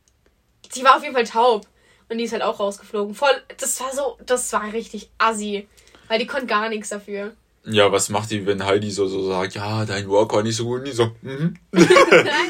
[0.74, 1.66] Die war auf jeden Fall taub.
[2.12, 3.14] Und die ist halt auch rausgeflogen.
[3.14, 5.66] Voll, das war so, das war richtig assi.
[6.08, 7.32] Weil die konnte gar nichts dafür.
[7.64, 10.66] Ja, was macht die, wenn Heidi so, so sagt, ja, dein Walk war nicht so
[10.66, 10.80] gut?
[10.80, 11.56] Und die so, mhm.
[11.72, 11.86] Nein,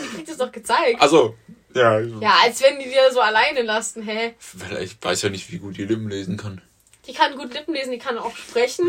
[0.02, 1.00] die kriegt es doch gezeigt.
[1.00, 1.36] Also,
[1.76, 2.00] ja.
[2.00, 4.34] Ja, als wenn die dir so alleine lassen, hä?
[4.54, 6.60] Weil ich weiß ja nicht, wie gut die Lippen lesen kann.
[7.06, 8.88] Die kann gut Lippen lesen, die kann auch sprechen.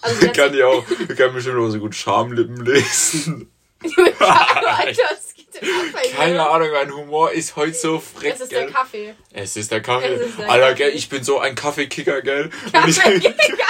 [0.00, 3.50] Also die kann die auch, die kann bestimmt auch so gut Schamlippen lesen.
[4.18, 5.02] Alter,
[5.60, 6.10] dir?
[6.16, 8.64] Keine Ahnung, mein Humor ist heute so frech, Es ist gell?
[8.66, 9.14] der Kaffee.
[9.32, 10.14] Es ist der Kaffee.
[10.14, 10.76] Ist der Alter, Kaffee.
[10.84, 12.50] gell, ich bin so ein Kaffeekicker, gell?
[12.86, 13.64] Ich, Kaffeekicker.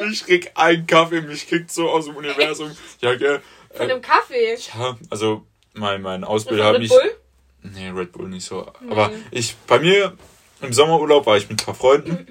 [0.10, 2.70] ich krieg einen Kaffee, mich kickt so aus dem Universum.
[3.00, 3.40] Ja, gell?
[3.72, 4.56] Von Äh, einem Kaffee.
[4.78, 5.44] ja, also
[5.74, 6.90] mein, mein Ausbilder von hat Red mich.
[6.90, 7.16] Bull?
[7.62, 8.66] Nee, Red Bull nicht so.
[8.90, 10.16] Aber ich, bei mir
[10.60, 12.26] im Sommerurlaub war ich mit ein paar Freunden.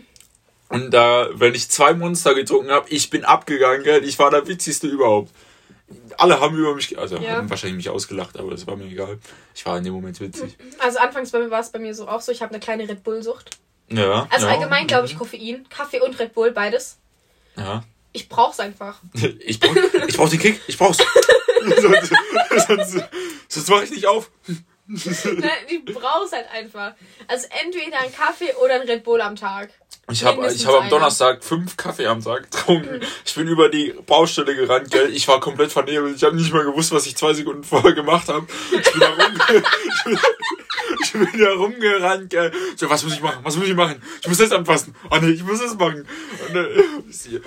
[0.70, 4.04] Und da, wenn ich zwei Monster getrunken habe, ich bin abgegangen, gell?
[4.04, 5.32] Ich war der witzigste überhaupt.
[6.18, 7.34] Alle haben über mich, also Ja.
[7.38, 9.20] haben wahrscheinlich mich ausgelacht, aber das war mir egal.
[9.54, 10.58] Ich war in dem Moment witzig.
[10.80, 13.58] Also anfangs war es bei mir so auch so, ich habe eine kleine Red Bull-Sucht.
[13.90, 14.28] Ja.
[14.32, 16.98] Also ja, allgemein glaube ich Koffein, Kaffee und Red Bull, beides.
[17.58, 17.84] Ja.
[18.12, 19.00] Ich brauch's einfach.
[19.40, 19.76] Ich brauch,
[20.08, 20.98] ich brauch den Kick, ich brauch's.
[21.66, 23.04] sonst sonst,
[23.48, 24.32] sonst mach ich nicht auf.
[24.86, 26.94] Ne, Die brauch's halt einfach.
[27.28, 29.70] Also entweder ein Kaffee oder ein Red Bull am Tag.
[30.12, 30.90] Ich habe ich hab am.
[30.90, 33.00] Donnerstag fünf Kaffee am Tag getrunken.
[33.26, 35.10] Ich bin über die Baustelle gerannt, gell?
[35.14, 36.18] Ich war komplett vernebelt.
[36.18, 38.46] Ich habe nicht mal gewusst, was ich zwei Sekunden vorher gemacht habe.
[38.74, 39.34] Ich bin da rum,
[39.96, 40.18] ich bin,
[41.04, 42.52] ich bin da rumgerannt, gell?
[42.76, 43.40] So, was muss ich machen?
[43.44, 44.02] Was muss ich machen?
[44.22, 44.94] Ich muss das anfassen.
[45.10, 46.06] Oh nee, ich muss das machen.
[46.50, 46.60] Und, äh,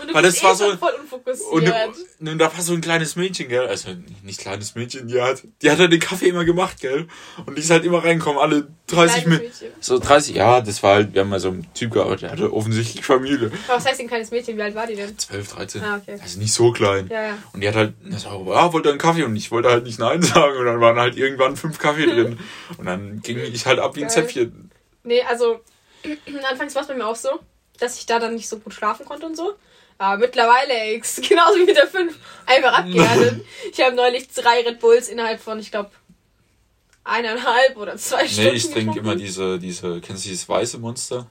[0.01, 1.95] Und weil das war eh so voll und, unfokussiert.
[2.21, 3.67] und da war so ein kleines Mädchen, gell?
[3.67, 3.91] Also
[4.23, 7.07] nicht kleines Mädchen, die hat, die hat halt den Kaffee immer gemacht, gell?
[7.45, 9.67] Und die ist halt immer reinkommen, alle 30 Kleines Minuten.
[9.81, 13.05] So 30, ja, das war halt, wir haben mal so einen Typ gearbeitet, hatte offensichtlich
[13.05, 13.51] Familie.
[13.67, 14.57] Aber was heißt ein kleines Mädchen?
[14.57, 15.19] Wie alt war die denn?
[15.19, 15.83] 12, 13.
[15.83, 16.19] Ah, okay.
[16.21, 17.09] Also nicht so klein.
[17.11, 17.39] Ja, ja.
[17.53, 19.99] Und die hat halt, das war, ja, wollte einen Kaffee und ich wollte halt nicht
[19.99, 20.57] Nein sagen.
[20.57, 22.39] Und dann waren halt irgendwann fünf Kaffee drin.
[22.79, 24.15] Und dann ging ich halt ab wie ein Geil.
[24.15, 24.71] Zäpfchen.
[25.05, 25.61] Nee, also
[26.51, 27.41] anfangs war es bei mir auch so,
[27.79, 29.55] dass ich da dann nicht so gut schlafen konnte und so.
[29.99, 32.15] Aber mittlerweile, ey, genauso wie mit der 5,
[32.47, 33.45] einfach abgehärtet.
[33.73, 35.91] ich habe neulich drei Red Bulls innerhalb von, ich glaube,
[37.05, 38.51] eineinhalb oder zwei Stunden.
[38.51, 41.29] Nee, ich trinke immer diese, diese, kennst du dieses weiße Monster?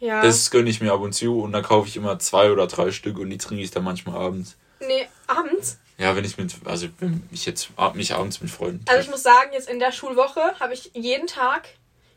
[0.00, 0.22] Ja.
[0.22, 2.90] Das gönne ich mir ab und zu und dann kaufe ich immer zwei oder drei
[2.92, 4.56] Stück und die trinke ich dann manchmal abends.
[4.80, 5.78] nee, abends.
[5.98, 9.10] Ja, wenn ich mit, also wenn ich jetzt mich abends mit Freunden Also ich treffe.
[9.10, 11.68] muss sagen, jetzt in der Schulwoche habe ich jeden Tag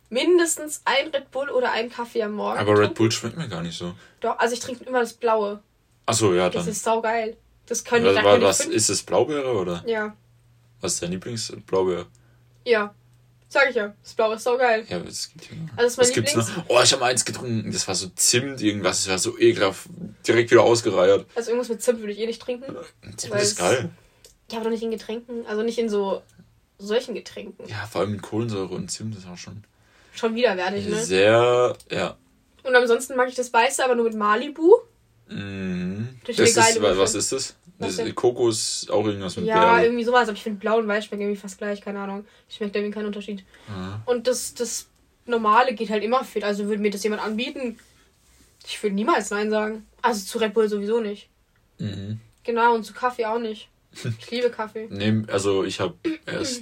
[0.10, 2.60] mindestens ein Red Bull oder einen Kaffee am Morgen.
[2.60, 2.94] Aber Red.
[2.94, 3.94] Bull schmeckt mir gar nicht so.
[4.20, 5.62] Doch, also ich trinke immer das Blaue.
[6.06, 6.72] Achso, ja, Das dann.
[6.72, 7.38] ist saugeil.
[7.66, 9.84] Das können Was, die was, was ist es Blaubeere oder?
[9.88, 10.16] Ja,
[10.82, 12.06] Was ist dein Lieblingsblaubeere?
[12.66, 12.94] ja.
[13.54, 13.94] Sag ich ja.
[14.02, 14.86] Das Blaue ist saugeil.
[14.88, 15.78] Ja, es gibt hier noch.
[15.78, 16.56] Also das ist mein Was gibt's Lieblings.
[16.58, 16.66] noch?
[16.70, 17.70] Oh, ich habe eins getrunken.
[17.70, 19.00] Das war so Zimt, irgendwas.
[19.04, 19.88] Das war so ekelhaft.
[20.26, 21.26] Direkt wieder ausgereiert.
[21.36, 22.74] Also irgendwas mit Zimt würde ich eh nicht trinken.
[23.18, 23.90] Zimt ist geil.
[24.50, 25.46] Ja, aber doch nicht in Getränken.
[25.48, 26.22] Also nicht in so
[26.78, 27.68] solchen Getränken.
[27.68, 29.66] Ja, vor allem mit Kohlensäure und Zimt ist auch schon
[30.14, 30.96] Schon widerwärtig, ne?
[31.04, 32.16] sehr, ja.
[32.64, 34.76] Und ansonsten mag ich das Weiße, aber nur mit Malibu.
[35.32, 36.10] Mhm.
[36.26, 37.56] Das Das ist eine ist, was ist das?
[37.80, 39.86] Was das ist Kokos, auch irgendwas mit Ja, Beere.
[39.86, 40.28] irgendwie sowas.
[40.28, 41.82] Aber ich finde Blau und Weiß schmecken irgendwie fast gleich.
[41.82, 42.26] Keine Ahnung.
[42.50, 43.44] Schmeckt irgendwie keinen Unterschied.
[43.68, 44.02] Ja.
[44.06, 44.88] Und das, das
[45.26, 46.44] Normale geht halt immer fit.
[46.44, 47.80] Also würde mir das jemand anbieten,
[48.68, 49.88] ich würde niemals Nein sagen.
[50.02, 51.30] Also zu Red Bull sowieso nicht.
[51.80, 52.20] Mhm.
[52.44, 53.68] Genau, und zu Kaffee auch nicht.
[54.20, 54.88] Ich liebe Kaffee.
[54.90, 56.62] Nee, also ich habe erst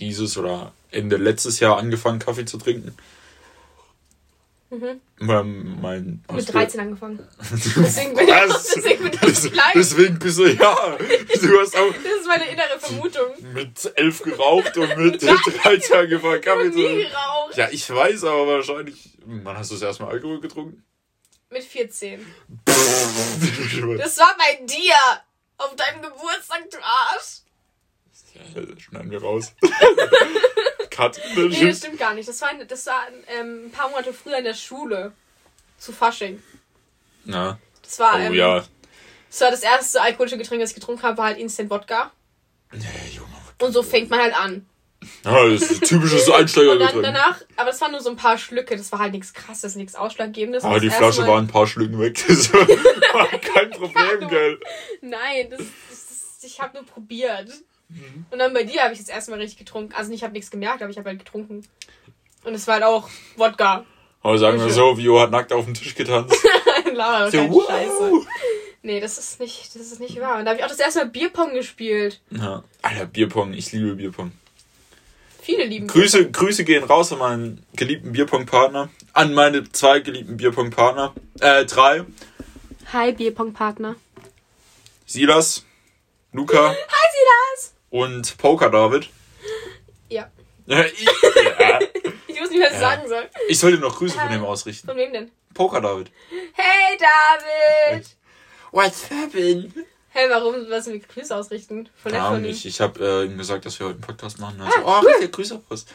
[0.00, 2.94] dieses oder Ende letztes Jahr angefangen, Kaffee zu trinken.
[4.74, 5.00] Mhm.
[5.20, 7.18] Mein, mein Mit 13 angefangen.
[7.50, 8.74] Deswegen bin, ich, Was?
[8.74, 9.72] deswegen bin ich klein.
[9.74, 13.52] Deswegen bist du, ja, du hast auch Das ist meine innere Vermutung.
[13.52, 15.36] mit elf geraucht und mit Nein.
[15.62, 17.56] 13 angefangen Ich habe nie geraucht.
[17.56, 19.16] Ja, ich weiß, aber wahrscheinlich.
[19.24, 20.84] Wann hast du das erste Mal Alkohol getrunken?
[21.50, 22.26] Mit 14.
[22.64, 22.76] das
[23.98, 24.94] Das war bei dir.
[25.56, 27.43] Auf deinem Geburtstag, du Arsch.
[28.78, 29.52] Schneiden wir raus.
[30.90, 31.20] Cut.
[31.34, 32.28] Nee, das stimmt gar nicht.
[32.28, 33.06] Das war, das war
[33.38, 35.12] ähm, ein paar Monate früher in der Schule.
[35.78, 36.42] Zu Fasching.
[37.24, 37.58] Ja.
[37.82, 38.64] Das war, Oh ähm, ja.
[39.28, 42.12] das war das erste alkoholische Getränk, das ich getrunken habe, war halt Instant Wodka.
[42.72, 43.28] Nee, Junge.
[43.60, 44.66] Und so fängt man halt an.
[45.24, 48.38] Ja, das ist ein typisches Und dann danach, aber das waren nur so ein paar
[48.38, 50.64] Schlücke, das war halt nichts krasses, nichts Ausschlaggebendes.
[50.64, 52.22] Aber Und die Flasche war ein paar Schlücken weg.
[52.28, 54.58] Das war kein Problem, gell?
[55.02, 57.50] Nein, das, das, das, ich habe nur probiert.
[57.94, 58.26] Mhm.
[58.30, 59.94] Und dann bei dir habe ich das erste Mal richtig getrunken.
[59.94, 61.66] Also ich habe nichts gemerkt, aber ich habe halt getrunken.
[62.44, 63.84] Und es war halt auch Wodka.
[64.22, 66.34] Aber sagen wir so, Vio hat nackt auf dem Tisch getanzt.
[66.92, 67.66] Laber, So, wow.
[67.66, 68.12] Scheiße.
[68.82, 70.38] Nee, das ist nicht, das ist nicht wahr.
[70.38, 72.20] Und da habe ich auch das erste Mal Bierpong gespielt.
[72.30, 72.62] Ja.
[72.82, 73.54] Alter, Bierpong.
[73.54, 74.32] Ich liebe Bierpong.
[75.40, 78.88] Viele lieben Grüße, Grüße gehen raus an meinen geliebten Bierpong-Partner.
[79.12, 81.14] An meine zwei geliebten Bierpong-Partner.
[81.40, 81.96] Äh, drei.
[82.00, 82.14] Bierpong.
[82.92, 83.96] Hi, Bierpong-Partner.
[85.06, 85.64] Silas,
[86.32, 87.73] Luca Hi, Silas!
[87.94, 89.08] Und Poker David.
[90.08, 90.28] Ja.
[90.66, 91.38] Ja, ich, wusste
[92.26, 92.78] nicht, was ich Ja.
[92.80, 93.30] sagen soll.
[93.48, 94.32] ich sollte noch Grüße von Hi.
[94.36, 94.88] dem ausrichten.
[94.88, 95.30] Von wem denn?
[95.54, 96.10] Poker David.
[96.54, 98.06] Hey, David!
[98.72, 99.72] What's happening?
[100.08, 101.88] Hey, warum was wir Grüße ausrichten?
[102.02, 102.50] Voll nett Ja, von ihm.
[102.50, 104.60] ich, ich habe äh, ihm gesagt, dass wir heute einen Podcast machen.
[104.60, 105.86] Also, Ah, oh, richtig Grüße raus.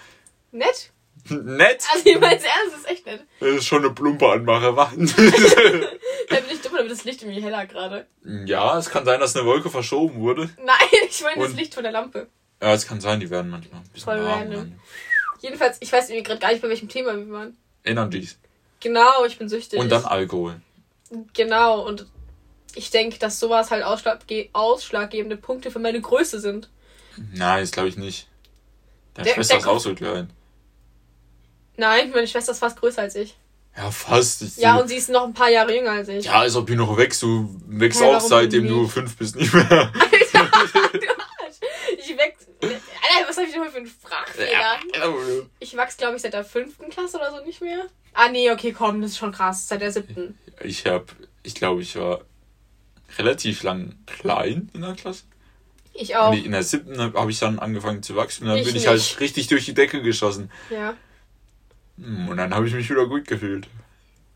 [0.52, 0.92] Nett?
[1.30, 1.84] Nett.
[1.94, 3.22] Also, ich mein's ernst, das ist echt nett.
[3.40, 4.92] Das ist schon eine plumpe Anmache, wa?
[4.96, 8.08] Da bin ich dumm, da wird das Licht irgendwie heller gerade.
[8.46, 10.50] ja, es kann sein, dass eine Wolke verschoben wurde.
[10.64, 10.78] Nein,
[11.10, 12.28] ich meine das Und- Licht von der Lampe.
[12.62, 14.40] Ja, es kann sein, die werden manchmal ein bisschen Voll warm.
[14.40, 14.54] random.
[14.56, 14.80] dann.
[15.42, 17.58] Jedenfalls, ich weiß irgendwie gerade gar nicht, bei welchem Thema wir waren.
[17.86, 18.38] Energies.
[18.82, 19.80] Genau, ich bin süchtig.
[19.80, 20.60] Und dann Alkohol.
[21.34, 22.06] Genau, und
[22.76, 26.70] ich denke, dass sowas halt ausschlagge ausschlaggebende Punkte für meine Größe sind.
[27.34, 28.28] Nein, das glaube ich nicht.
[29.14, 30.30] Deine Der- Schwester der ist auch so klein.
[31.80, 33.36] Nein, meine Schwester ist fast größer als ich.
[33.78, 34.42] Ja, fast.
[34.42, 36.26] Ich, Ja, und sie ist noch ein paar Jahre jünger als ich.
[36.26, 37.22] ja, als ob du noch wächst.
[37.24, 39.64] Du wächst Hä, auch seitdem du fünf bist nicht mehr.
[39.72, 40.50] Alter,
[40.94, 41.56] du Arsch.
[41.98, 42.48] Ich wachs.
[42.62, 44.80] Alter, was habe ich denn für einen Sprachfehler?
[45.62, 47.86] Ich wachs, glaube ich, seit der fünften Klasse oder so nicht mehr.
[48.14, 49.68] Ah, nee, okay, komm, das ist schon krass.
[49.70, 50.38] Seit der siebten.
[50.62, 51.06] Ich habe,
[51.44, 52.22] ich glaube, ich war
[53.18, 55.24] relativ lang klein in der Klasse.
[55.94, 56.32] Ich auch.
[56.34, 58.44] Nee, in der siebten habe ich dann angefangen zu wachsen.
[58.44, 58.90] Und dann Ich bin ich nicht.
[58.90, 60.52] halt richtig durch die Decke geschossen.
[60.70, 60.96] Ja.
[62.02, 63.68] Hm, Und dann habe ich mich wieder gut gefühlt.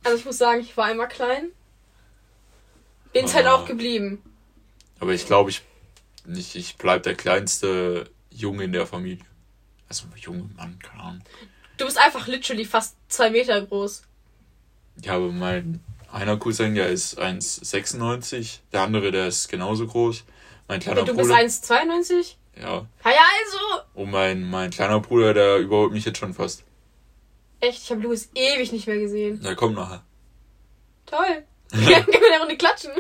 [0.04, 1.50] Also ich muss sagen, ich war immer klein.
[3.14, 3.36] Bin's Ah.
[3.36, 4.22] halt auch geblieben.
[5.00, 5.62] Aber ich glaube, ich,
[6.26, 9.24] nicht, ich bleib der kleinste Junge in der Familie.
[9.90, 11.22] Also junge Mann, keine Ahnung.
[11.78, 14.04] Du bist einfach literally fast zwei Meter groß.
[15.02, 15.80] Ja, aber mein
[16.12, 18.60] einer Cousin, der ist 1,96.
[18.72, 20.24] Der andere, der ist genauso groß.
[20.68, 21.42] Mein kleiner Und du bist Bruder.
[21.42, 22.36] 1,92?
[22.56, 22.62] Ja.
[23.04, 23.84] Ja, ja, also.
[23.96, 26.64] Und mein, mein kleiner Bruder, der überholt mich jetzt schon fast.
[27.64, 29.42] Echt, ich habe Louis ewig nicht mehr gesehen.
[29.42, 30.04] Der kommt nachher.
[31.06, 31.44] Toll.
[31.72, 32.92] Können wir eine Runde klatschen?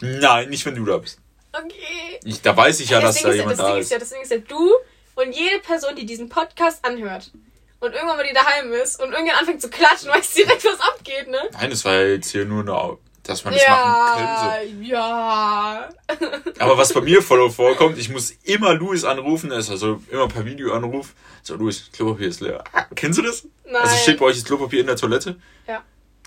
[0.20, 1.20] Nein, nicht wenn du da bist.
[1.52, 2.18] Okay.
[2.24, 3.92] Ich, da weiß ich ja, dass da ist, ja, jemand das Ding da ist ist.
[3.92, 4.72] ja, deswegen ist ja du
[5.14, 7.30] und jede Person, die diesen Podcast anhört
[7.78, 11.28] und irgendwann mal die daheim ist und irgendwann anfängt zu klatschen, weiß direkt, was abgeht,
[11.28, 11.48] ne?
[11.52, 15.88] Nein, das war ja jetzt hier nur eine, dass man das machen Ja, ja.
[16.18, 16.60] könnte.
[16.60, 21.14] Aber was bei mir voll vorkommt, ich muss immer Louis anrufen, also immer per Videoanruf.
[21.42, 22.64] So, Louis, Klopapier ist leer.
[22.94, 23.46] Kennst du das?
[23.64, 23.76] Nein.
[23.76, 25.36] Also steht bei euch das Klopapier in der Toilette?
[25.66, 25.82] Ja.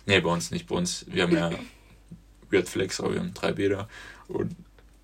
[0.06, 0.68] Nee, bei uns nicht.
[0.68, 1.52] Bei uns, wir haben ja
[2.50, 3.88] Weird Flex, aber wir haben drei Bäder.
[4.28, 4.56] Und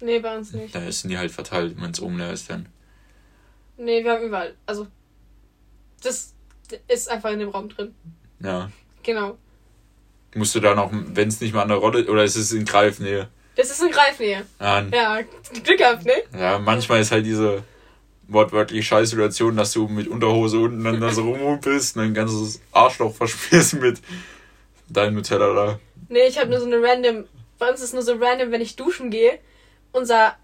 [0.02, 0.74] Nee, bei uns nicht.
[0.74, 2.68] da sind die halt verteilt, wenn es oben leer ist dann.
[3.78, 4.56] Nee, wir haben überall.
[4.66, 4.88] Also,
[6.04, 6.34] das
[6.88, 7.94] ist einfach in dem Raum drin.
[8.42, 8.70] Ja.
[9.04, 9.38] Genau.
[10.36, 12.66] Musst du da noch, wenn es nicht mal an der Rolle, oder ist es in
[12.66, 13.28] Greifnähe?
[13.56, 14.46] Das ist in Greifnähe.
[14.60, 15.20] Ja, Ja,
[15.64, 16.14] Glück gehabt, ne?
[16.38, 17.64] ja, manchmal ist halt diese
[18.28, 23.16] wortwörtlich Scheißsituation, dass du mit Unterhose unten dann da so rumhumpelst und ein ganzes Arschloch
[23.16, 24.00] verspürst mit
[24.88, 25.80] deinem Nutella da.
[26.10, 27.26] Nee, ich habe nur so eine random.
[27.58, 29.40] Bei uns ist nur so random, wenn ich duschen gehe.
[29.92, 30.36] Unser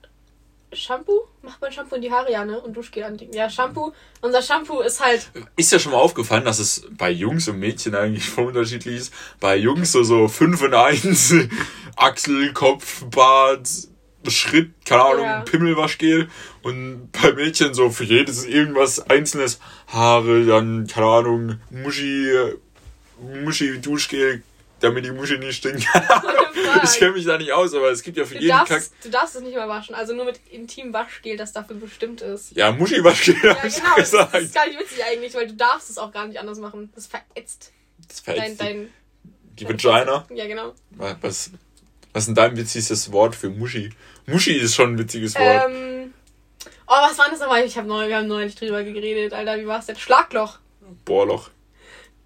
[0.76, 1.28] Shampoo?
[1.42, 2.60] Macht man Shampoo in die Haare, ja, ne?
[2.60, 3.34] Und Duschgel anlegen.
[3.34, 3.94] Ja, Shampoo.
[4.22, 5.30] Unser Shampoo ist halt.
[5.56, 9.14] Ist ja schon mal aufgefallen, dass es bei Jungs und Mädchen eigentlich voll unterschiedlich ist.
[9.40, 11.34] Bei Jungs so, so 5 in 1,
[11.96, 13.68] Achsel, Kopf, Bart,
[14.28, 15.40] Schritt, keine Ahnung, Ja.
[15.42, 16.30] Pimmelwaschgel.
[16.64, 19.60] Und bei Mädchen so für jedes irgendwas einzelnes.
[19.88, 22.32] Haare, dann, keine Ahnung, Muschi,
[23.44, 24.42] Muschi, Duschgel,
[24.86, 25.84] damit die Muschi nicht stinkt.
[26.84, 28.68] ich kenne mich da nicht aus, aber es gibt ja für Du jeden Kack.
[28.70, 29.94] darfst, du darfst es nicht mehr waschen.
[29.96, 32.56] Also nur mit intimem Waschgel, das dafür bestimmt ist.
[32.56, 33.64] Ja, Muschi-Waschgel, Ja, genau.
[33.64, 34.34] Das, gesagt.
[34.34, 36.92] das ist gar nicht witzig eigentlich, weil du darfst es auch gar nicht anders machen.
[36.96, 37.72] Das verätzt.
[38.08, 38.90] Das fällt Dein, dein,
[39.60, 40.26] die Vagina.
[40.34, 40.74] ja, genau.
[40.92, 41.52] Was,
[42.14, 43.92] was ist denn dein witzigstes Wort für Muschi?
[44.26, 45.70] Muschi ist schon ein witziges Wort.
[45.70, 46.14] Ähm,
[46.88, 47.64] oh, was war das nochmal?
[47.66, 49.58] Ich hab neu, wir haben neulich drüber geredet, Alter.
[49.60, 49.96] Wie war's denn?
[49.98, 50.60] Schlagloch.
[51.04, 51.50] Bohrloch.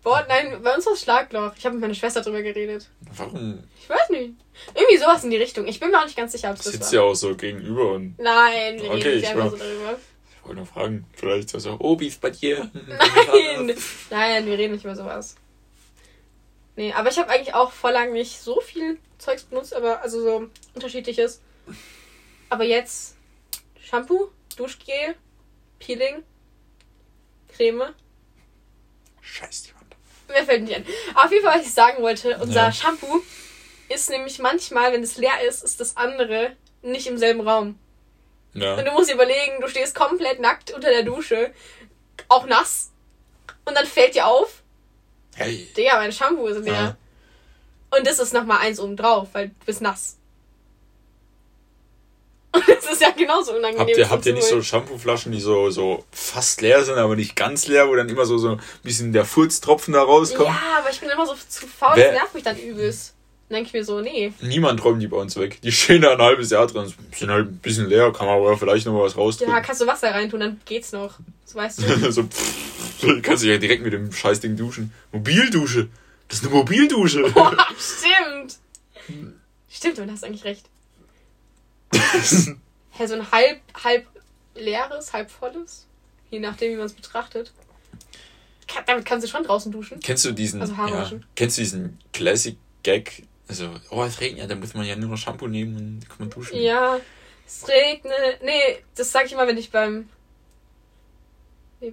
[0.01, 1.53] Boah, nein, bei uns war es Schlagloch.
[1.57, 2.89] Ich habe mit meiner Schwester drüber geredet.
[3.15, 4.33] Warum Ich weiß nicht.
[4.73, 5.67] Irgendwie sowas in die Richtung.
[5.67, 6.93] Ich bin mir auch nicht ganz sicher, ob das sitzt war.
[6.93, 9.99] ja auch so gegenüber und Nein, wir Okay, reden nicht ich einfach so darüber.
[10.37, 12.69] ich wollte nur fragen, vielleicht so, oh, wie ist bei dir?
[12.87, 13.75] Nein,
[14.09, 15.35] nein, wir reden nicht über sowas.
[16.75, 20.21] Nee, aber ich habe eigentlich auch vor lang nicht so viel Zeugs benutzt, aber also
[20.21, 21.41] so unterschiedliches.
[22.49, 23.15] Aber jetzt
[23.83, 25.15] Shampoo, Duschgel,
[25.79, 26.23] Peeling,
[27.53, 27.93] Creme.
[29.21, 29.78] Scheiß Wand.
[30.29, 30.85] Mir fällt nicht ein.
[31.15, 32.71] Auf jeden Fall, was ich sagen wollte, unser Ja.
[32.71, 33.21] Shampoo
[33.89, 37.79] ist nämlich manchmal, wenn es leer ist, ist das andere nicht im selben Raum.
[38.53, 38.81] Und Ja.
[38.81, 41.53] du musst dir überlegen, du stehst komplett nackt unter der Dusche,
[42.27, 42.91] auch nass,
[43.65, 44.61] und dann fällt dir auf,
[45.35, 45.67] Hey.
[45.75, 46.73] Digga, mein Shampoo ist leer.
[46.73, 46.97] Ja.
[47.97, 50.17] Und das ist nochmal eins oben drauf, weil du bist nass.
[52.51, 53.87] Und das ist ja genauso unangenehm.
[53.87, 54.61] Habt ihr, habt ihr nicht so.
[54.61, 58.37] Shampooflaschen, die so, so fast leer sind, aber nicht ganz leer, wo dann immer so,
[58.39, 60.49] so ein bisschen der Furztropfen da rauskommt?
[60.49, 63.13] Ja, aber ich bin immer so zu faul, Wer- das nervt mich dann übelst.
[63.49, 64.31] Dann denke ich mir so, nee.
[64.41, 65.59] Niemand räumt die bei uns weg.
[65.61, 68.57] Die stehen da ein halbes Jahr drin, sind halt ein bisschen leer, kann man aber
[68.57, 69.61] vielleicht noch mal was Ja, rausdrücken.
[69.63, 71.15] kannst du Wasser reintun, dann geht's noch.
[71.45, 72.11] Das weißt du.
[72.11, 74.93] so, pff, kannst du ja direkt mit dem Scheißding duschen.
[75.11, 75.87] Mobildusche.
[76.27, 77.23] Das ist eine Mobildusche.
[77.31, 78.57] Boah, stimmt.
[79.71, 80.65] Stimmt, du hast eigentlich recht.
[81.93, 84.05] Hä, so ein halb, halb
[84.55, 85.85] leeres, halb volles?
[86.29, 87.51] Je nachdem, wie man es betrachtet.
[88.85, 89.99] Damit kannst du schon draußen duschen.
[89.99, 93.23] kennst du diesen, Also ja, kennst du diesen Classic Gag?
[93.47, 96.17] Also, oh, es regnet, ja, dann muss man ja nur noch Shampoo nehmen und kann
[96.19, 96.55] man duschen.
[96.61, 96.99] Ja,
[97.47, 98.43] es regnet.
[98.43, 100.07] Nee, das sag ich immer, wenn ich beim.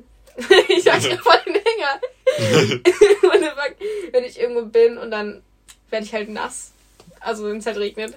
[0.68, 2.00] Ich sag ja voll den Hänger.
[4.12, 5.42] Wenn ich irgendwo bin und dann
[5.88, 6.72] werde ich halt nass.
[7.20, 8.14] Also wenn es halt regnet.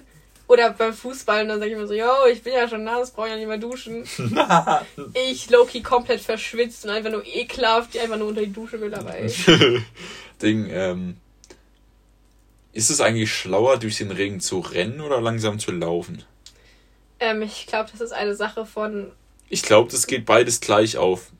[0.50, 3.12] Oder beim Fußball und dann sag ich immer so, yo, ich bin ja schon nass,
[3.12, 4.04] brauche ja nicht mehr duschen.
[5.30, 8.92] ich Loki komplett verschwitzt und einfach nur ekelhaft, die einfach nur unter die Dusche will,
[8.92, 9.32] ey.
[10.42, 11.18] Ding, ähm,
[12.72, 16.24] ist es eigentlich schlauer, durch den Regen zu rennen oder langsam zu laufen?
[17.20, 19.12] ähm, ich glaube, das ist eine Sache von.
[19.50, 21.30] Ich glaube, das geht beides gleich auf.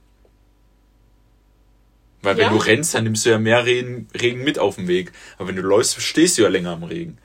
[2.22, 2.50] Weil wenn Ja?
[2.50, 5.10] du rennst, dann nimmst du ja mehr Regen, Regen mit auf dem Weg.
[5.36, 7.18] Aber wenn du läufst, stehst du ja länger am Regen.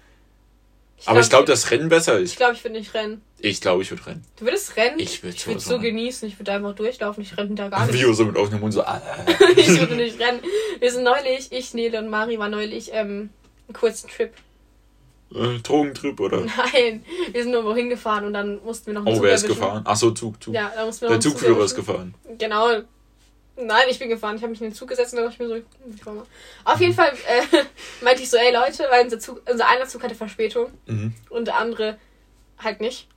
[1.07, 2.37] Aber ich glaube, dass Rennen besser Ich ist.
[2.37, 3.21] glaube, ich würde nicht rennen.
[3.39, 4.23] Ich glaube, ich würde rennen.
[4.37, 4.99] Du würdest rennen?
[4.99, 7.93] Ich würd Ich würde so genießen, ich würde einfach durchlaufen, ich renne da gar nicht.
[7.95, 8.81] Video so mit offenem Mund so.
[8.83, 9.01] ah.
[9.55, 10.39] ich würde nicht rennen.
[10.79, 13.29] Wir sind neulich, ich, Nele und Mari waren neulich ähm,
[13.67, 14.33] einen kurzen Trip.
[15.33, 16.41] Äh, Drogentrip oder?
[16.73, 19.33] Nein, wir sind nur wohin gefahren und dann mussten wir noch einen Oh, Zug wer
[19.33, 19.59] ist erwischen.
[19.59, 19.81] gefahren?
[19.85, 20.53] Ach so, Zug, Zug.
[20.53, 22.13] Ja, da mussten wir noch Der Zug Zugführer ist gefahren.
[22.37, 22.67] Genau.
[23.57, 24.35] Nein, ich bin gefahren.
[24.35, 25.65] Ich habe mich in den Zug gesetzt und dann dachte ich mir so,
[25.95, 26.25] ich mal.
[26.65, 27.63] Auf jeden Fall äh,
[28.03, 31.13] meinte ich so, ey Leute, weil unser Zug, unser einer Zug hatte Verspätung Mhm.
[31.29, 31.97] und der andere
[32.57, 33.07] halt nicht.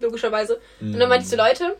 [0.00, 0.60] Logischerweise.
[0.80, 0.98] Und Mhm.
[0.98, 1.76] dann meinte ich so, Leute,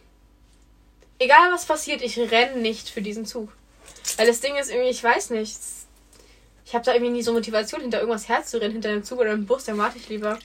[1.18, 3.52] egal was passiert, ich renne nicht für diesen Zug.
[4.16, 5.56] Weil das Ding ist irgendwie, ich weiß nicht.
[6.66, 9.44] Ich habe da irgendwie nie so Motivation, hinter irgendwas herzurennen, hinter einem Zug oder einem
[9.46, 10.38] Bus, dann warte ich lieber.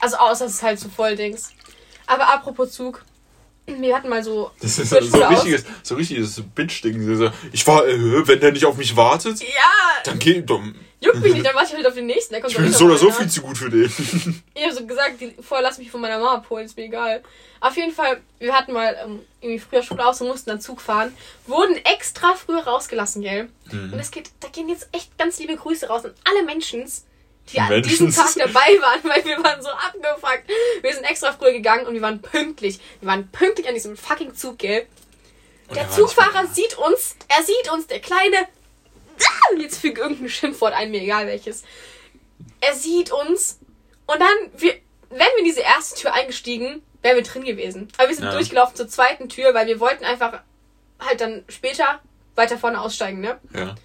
[0.00, 1.52] Also außer es ist halt so voll Dings.
[2.06, 3.02] Aber apropos Zug,
[3.66, 4.50] wir hatten mal so.
[4.60, 7.32] Das ist Frisch so, so richtiges, so richtiges Bitch-Ding.
[7.52, 9.46] Ich war, äh, wenn der nicht auf mich wartet, Ja,
[10.04, 12.34] dann geht dann, juckt mich nicht, dann warte ich halt auf den nächsten.
[12.34, 13.90] Ich bin so oder so viel zu gut für den.
[14.54, 17.22] Ich habe so gesagt, die, vorher lass mich von meiner Mama abholen, ist mir egal.
[17.60, 20.80] Auf jeden Fall, wir hatten mal ähm, irgendwie früher Schule aus und mussten dann Zug
[20.80, 21.12] fahren.
[21.46, 23.48] Wurden extra früher rausgelassen, gell?
[23.72, 23.92] Mhm.
[23.92, 26.84] Und es geht, da gehen jetzt echt ganz liebe Grüße raus an alle Menschen,
[27.52, 30.44] die an diesem Tag dabei waren, weil wir waren so abgefuckt.
[30.82, 32.80] Wir sind extra früher gegangen und wir waren pünktlich.
[33.00, 34.86] Wir waren pünktlich an diesem fucking Zug, gell?
[35.68, 38.48] Und Der er Zugfahrer sieht uns, er sieht uns, der kleine.
[39.20, 41.62] Ah, Jetzt füge irgendein Schimpfwort ein, mir egal welches.
[42.60, 43.60] Er sieht uns
[44.06, 44.72] und dann, wir,
[45.10, 47.88] wären wir in diese erste Tür eingestiegen, wären wir drin gewesen.
[47.96, 48.32] Aber wir sind Ja.
[48.32, 50.40] durchgelaufen zur zweiten Tür, weil wir wollten einfach
[50.98, 52.00] halt dann später
[52.34, 53.38] weiter vorne aussteigen, ne?
[53.54, 53.70] Ja.
[53.70, 53.76] Und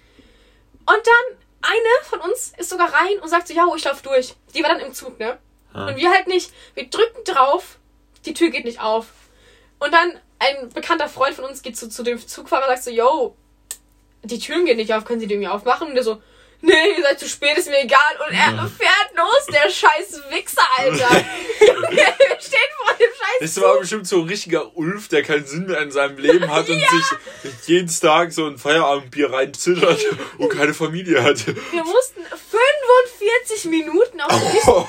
[1.06, 1.38] dann,
[1.70, 4.34] eine von uns ist sogar rein und sagt so, ja, ich lauf durch.
[4.54, 5.38] Die war dann im Zug, ne?
[5.72, 5.86] Ah.
[5.88, 6.50] Und wir halt nicht.
[6.74, 7.78] Wir drücken drauf,
[8.24, 9.06] die Tür geht nicht auf.
[9.78, 12.90] Und dann ein bekannter Freund von uns geht zu, zu dem Zugfahrer und sagt so,
[12.90, 13.36] yo,
[14.22, 15.88] die Türen gehen nicht auf, können Sie die mir aufmachen?
[15.88, 16.22] Und der so,
[16.60, 18.00] nee, ihr seid zu spät, ist mir egal.
[18.26, 18.66] Und er Ja.
[18.68, 21.08] fährt los, der scheiß Wichser, Alter.
[22.40, 25.80] Stehen vor dem scheiß Das war bestimmt so ein richtiger Ulf, der keinen Sinn mehr
[25.80, 30.00] in seinem Leben hat und sich jeden Tag so ein Feierabendbier reinzittert
[30.38, 31.46] und keine Familie hat.
[31.46, 34.86] Wir mussten 45 Minuten auf diesem Oh.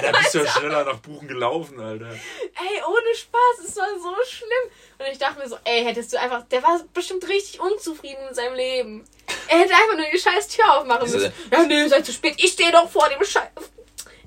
[0.00, 2.06] Ja, da bist du ja schneller nach Buchen gelaufen, Alter.
[2.06, 4.70] Ey, ohne Spaß, es war so schlimm.
[4.98, 8.34] Und ich dachte mir so, ey, hättest du einfach, der war bestimmt richtig unzufrieden mit
[8.34, 9.04] seinem Leben.
[9.48, 11.32] Er hätte einfach nur die scheiß Tür aufmachen müssen.
[11.50, 12.34] Ja, nee, seid zu spät.
[12.38, 13.50] Ich stehe doch vor dem Scheiß.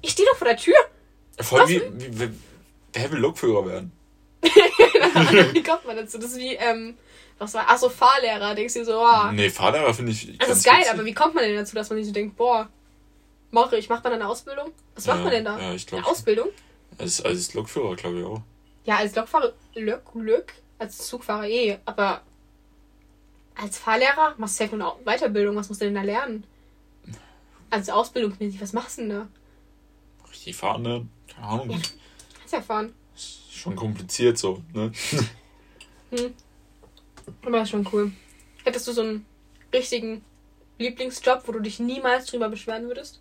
[0.02, 0.76] Ich stehe doch vor der Tür.
[1.38, 1.70] Was?
[1.70, 2.30] wie, wie, wie,
[2.94, 3.92] wer will Lokführer werden?
[5.54, 6.18] wie kommt man dazu?
[6.18, 6.96] Das ist wie, ähm,
[7.38, 8.56] was war, ach so, Fahrlehrer.
[8.56, 10.38] Denkst du dir so, oh, Nee, Fahrlehrer finde ich.
[10.38, 10.94] das ist geil, witzig.
[10.94, 12.70] aber wie kommt man denn dazu, dass man sich so denkt, boah,
[13.52, 14.72] mache ich, macht man dann eine Ausbildung?
[14.96, 15.60] Was macht Ja, man denn da?
[15.60, 16.50] ja, ich glaub eine Ausbildung?
[16.98, 18.42] Als, als Lokführer, glaube ich auch.
[18.86, 22.22] Ja, als Lokfahrer, Lök, Lök, als Zugfahrer eh, aber
[23.56, 26.46] als Fahrlehrer machst du safe eine Weiterbildung, was musst du denn da lernen?
[27.70, 29.28] Als Ausbildungsmäßig, was machst du denn da?
[30.30, 31.08] Richtig fahren, ne?
[31.36, 31.70] Keine Ahnung.
[31.72, 31.78] Ja.
[32.40, 32.94] Kannst ja fahren.
[33.16, 34.92] Ist schon kompliziert so, ne?
[37.42, 38.12] Aber das ist schon cool.
[38.64, 39.26] Hättest du so einen
[39.74, 40.24] richtigen
[40.78, 43.20] Lieblingsjob, wo du dich niemals drüber beschweren würdest?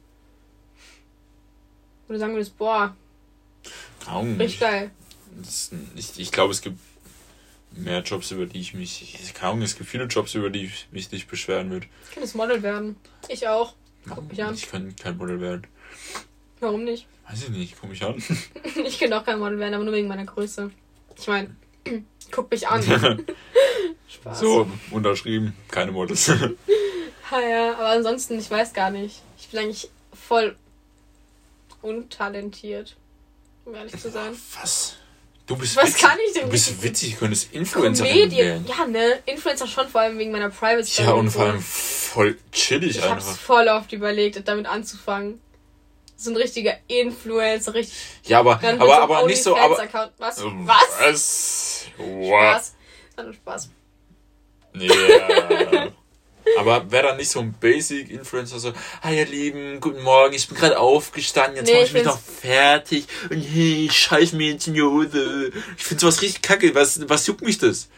[2.06, 2.94] Wo du sagen würdest, boah,
[4.04, 4.36] Keine Ahnung.
[4.36, 4.90] richtig Ich, geil.
[5.42, 6.78] das, ich, ich glaube, es gibt
[7.72, 9.32] mehr Jobs, über die ich mich.
[9.34, 11.86] Keine Ahnung, es gibt viele Jobs, über die ich mich nicht beschweren würde.
[12.08, 12.96] Ich kann das Model werden.
[13.28, 13.74] Ich auch.
[14.08, 14.54] Guck mich an.
[14.54, 15.66] Ich kann kein Model werden.
[16.60, 17.06] Warum nicht?
[17.28, 18.22] Weiß ich nicht, guck mich an.
[18.86, 20.70] Ich könnte auch kein Model werden, aber nur wegen meiner Größe.
[21.18, 21.54] Ich meine,
[22.30, 22.82] guck mich an.
[24.08, 24.40] Spaß.
[24.40, 26.30] so, unterschrieben, keine Models.
[27.30, 29.22] Ha, ja, aber ansonsten, ich weiß gar nicht.
[29.38, 30.54] Ich bin eigentlich voll
[31.80, 32.96] untalentiert,
[33.64, 34.36] um ehrlich zu sein.
[34.60, 34.96] Was?
[35.46, 36.02] Du bist Was witzig.
[36.02, 38.46] kann ich denn Du bist witzig, du könntest Influencerin Comedian.
[38.46, 38.66] werden.
[38.66, 39.18] Ja, ne?
[39.26, 41.02] Influencer schon, vor allem wegen meiner Privacy.
[41.02, 43.38] Ja, und vor allem voll chillig Ich hab's einfach.
[43.40, 45.40] voll oft überlegt, damit anzufangen.
[46.16, 47.96] So ein richtiger Influencer, richtig.
[48.24, 49.74] Ja, aber, aber, so aber nicht so, aber.
[49.74, 50.12] OnlyFans-Account.
[50.18, 50.38] Was?
[50.38, 51.86] Ähm, Was?
[51.98, 52.74] Was?
[53.16, 53.34] Spaß.
[53.34, 53.70] Spaß.
[54.74, 55.92] Ja.
[56.58, 60.56] Aber wäre dann nicht so ein Basic-Influencer so, ah ihr Lieben, guten Morgen, ich bin
[60.56, 64.52] gerade aufgestanden, jetzt Nee, mach ich ich mich noch fertig und hey, ich scheiß mir
[64.52, 65.50] jetzt in die Hose.
[65.76, 67.88] Ich finde sowas richtig kacke, was, was juckt mich das?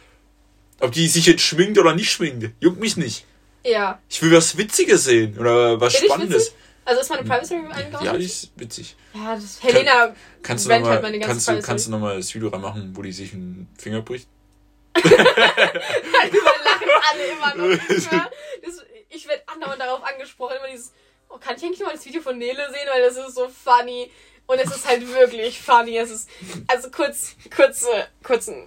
[0.81, 3.25] Ob die sich jetzt schminkt oder nicht schminkt, juckt mich nicht.
[3.64, 4.01] Ja.
[4.09, 6.55] Ich will was Witziges sehen oder was Bin Spannendes.
[6.87, 8.05] Also ist meine Privacy eingebaut?
[8.05, 8.97] Ja, die ist witzig.
[9.12, 11.99] Ja, das Helena Kannst du rennt nochmal halt meine ganze kannst du, kannst du noch
[11.99, 14.28] mal das Video reinmachen, wo die sich einen Finger bricht?
[14.95, 17.82] Darüber lachen alle immer noch.
[18.62, 20.57] Das, ich werde andauernd darauf angesprochen.
[20.59, 20.93] Immer dieses,
[21.28, 24.11] oh, kann ich eigentlich mal das Video von Nele sehen, weil das ist so funny.
[24.47, 25.99] Und es ist halt wirklich funny.
[25.99, 26.28] Es ist,
[26.68, 27.89] also kurz, kurze,
[28.22, 28.66] kurzen,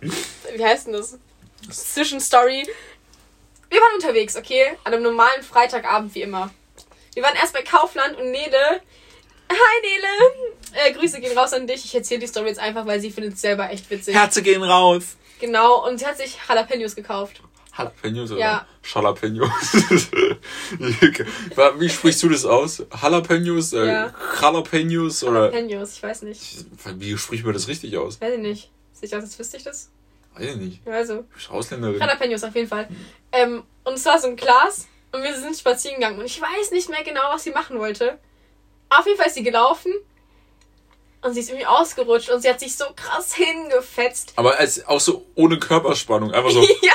[0.53, 1.17] wie heißt denn das?
[1.69, 2.67] Zwischenstory.
[3.69, 4.77] Wir waren unterwegs, okay?
[4.83, 6.51] An einem normalen Freitagabend wie immer.
[7.13, 8.81] Wir waren erst bei Kaufland und Nele.
[9.51, 10.87] Hi Nele!
[10.87, 11.83] Äh, Grüße gehen raus an dich.
[11.85, 14.13] Ich erzähle die Story jetzt einfach, weil sie findet es selber echt witzig.
[14.15, 15.17] Herze gehen raus!
[15.39, 17.41] Genau, und sie hat sich Jalapenos gekauft.
[17.75, 18.67] Jalapenos oder Ja.
[18.93, 19.49] Jalapenos?
[21.79, 22.83] Wie sprichst du das aus?
[23.01, 23.73] Jalapenos?
[23.73, 24.13] Äh, Ja.
[24.41, 26.65] Jalapenos oder Jalapenos, ich weiß nicht.
[26.97, 28.19] wie spricht man das richtig aus?
[28.21, 28.69] Weiß ich nicht.
[29.01, 29.89] Aus, als wüsste ich das.
[30.35, 30.87] Weiß ich nicht.
[30.87, 31.99] Also, Du bist Ausländerin.
[31.99, 32.87] Jalapenos auf jeden Fall.
[33.31, 36.71] Ähm, und es war so ein Glas und wir sind spazieren gegangen und ich weiß
[36.71, 38.19] nicht mehr genau, was sie machen wollte.
[38.89, 39.93] Auf jeden Fall ist sie gelaufen
[41.21, 44.33] und sie ist irgendwie ausgerutscht und sie hat sich so krass hingefetzt.
[44.35, 46.31] Aber als, auch so ohne Körperspannung.
[46.31, 46.61] Einfach so.
[46.81, 46.93] ja.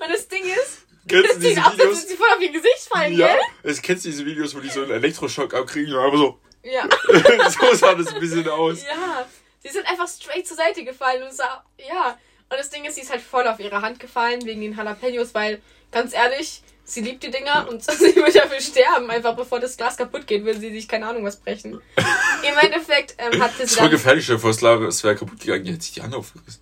[0.00, 2.08] Und das Ding ist, Kennst das du diese aus, als Videos?
[2.08, 3.28] sie voll auf ihr Gesicht fallen, Ja.
[3.28, 3.40] gell?
[3.64, 6.38] Es kennst diese Videos, wo die so einen Elektroschock abkriegen und einfach so.
[6.62, 6.88] Ja.
[7.50, 8.82] so sah das ein bisschen aus.
[8.84, 9.26] Ja,
[9.60, 12.16] sie sind einfach straight zur Seite gefallen und sah, ja.
[12.50, 15.34] Und das Ding ist, sie ist halt voll auf ihre Hand gefallen wegen den Jalapenos,
[15.34, 15.60] weil,
[15.92, 19.96] ganz ehrlich, sie liebt die Dinger und sie wird dafür sterben, einfach bevor das Glas
[19.96, 21.80] kaputt geht, will sie sich keine Ahnung was brechen.
[22.42, 25.64] Im Endeffekt ähm, hat sie Das dann, gefährlich, vor, es wäre- es wäre kaputt gegangen,
[25.64, 26.60] die hätte sich die Hand aufgerissen.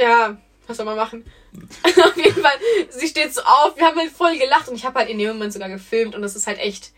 [0.00, 0.36] ja,
[0.66, 1.24] was soll man machen?
[1.82, 2.52] auf jeden Fall,
[2.90, 5.28] sie steht so auf, wir haben halt voll gelacht und ich habe halt in dem
[5.32, 6.92] Moment sogar gefilmt und das ist halt echt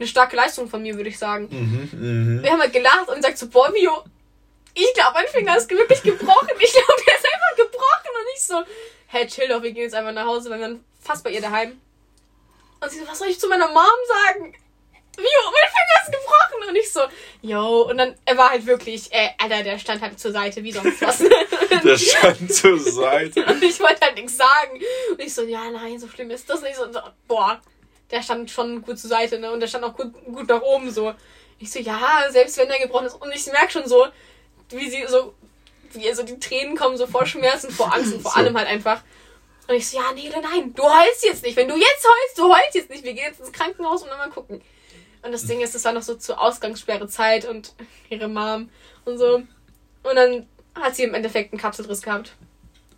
[0.00, 1.46] eine starke Leistung von mir, würde ich sagen.
[1.50, 2.42] Mhm, mhm.
[2.42, 4.02] Wir haben halt gelacht und sagt so, boah, Mio,
[4.74, 6.48] ich glaube, mein Finger ist wirklich gebrochen.
[6.58, 8.10] Ich glaube, der ist einfach gebrochen.
[8.10, 8.62] Und ich so,
[9.06, 11.40] hey, chill doch, wir gehen jetzt einfach nach Hause, weil wir waren fast bei ihr
[11.40, 11.80] daheim.
[12.80, 13.76] Und sie so, was soll ich zu meiner Mom
[14.08, 14.54] sagen?
[15.16, 16.68] Mio, mein Finger ist gebrochen.
[16.68, 17.00] Und ich so,
[17.42, 17.82] yo.
[17.90, 21.00] Und dann, er war halt wirklich, äh, Alter, der stand halt zur Seite, wie sonst
[21.02, 21.18] was.
[21.84, 23.44] Der stand zur Seite.
[23.46, 24.80] Und ich wollte halt nichts sagen.
[25.10, 26.78] Und ich so, ja, nein, so schlimm ist das nicht.
[26.78, 27.60] Und so, boah,
[28.10, 29.50] der stand schon gut zur Seite, ne?
[29.50, 31.14] Und der stand auch gut, gut nach oben so.
[31.58, 33.14] Ich so, ja, selbst wenn der gebrochen ist.
[33.14, 34.06] Und ich merke schon so,
[34.68, 35.34] wie sie so,
[35.94, 38.38] wie ihr so die Tränen kommen, so vor Schmerzen, vor Angst und vor So.
[38.38, 39.02] allem halt einfach.
[39.68, 41.56] Und ich so, ja, nee, nein, du heulst jetzt nicht.
[41.56, 43.04] Wenn du jetzt heulst, du heulst jetzt nicht.
[43.04, 44.60] Wir gehen jetzt ins Krankenhaus und dann mal gucken.
[45.22, 47.74] Und das Ding ist, es war noch so zur Ausgangssperre Zeit und
[48.10, 48.68] ihre Mom
[49.04, 49.36] und so.
[50.02, 52.32] Und dann hat sie im Endeffekt einen Kapselriss gehabt.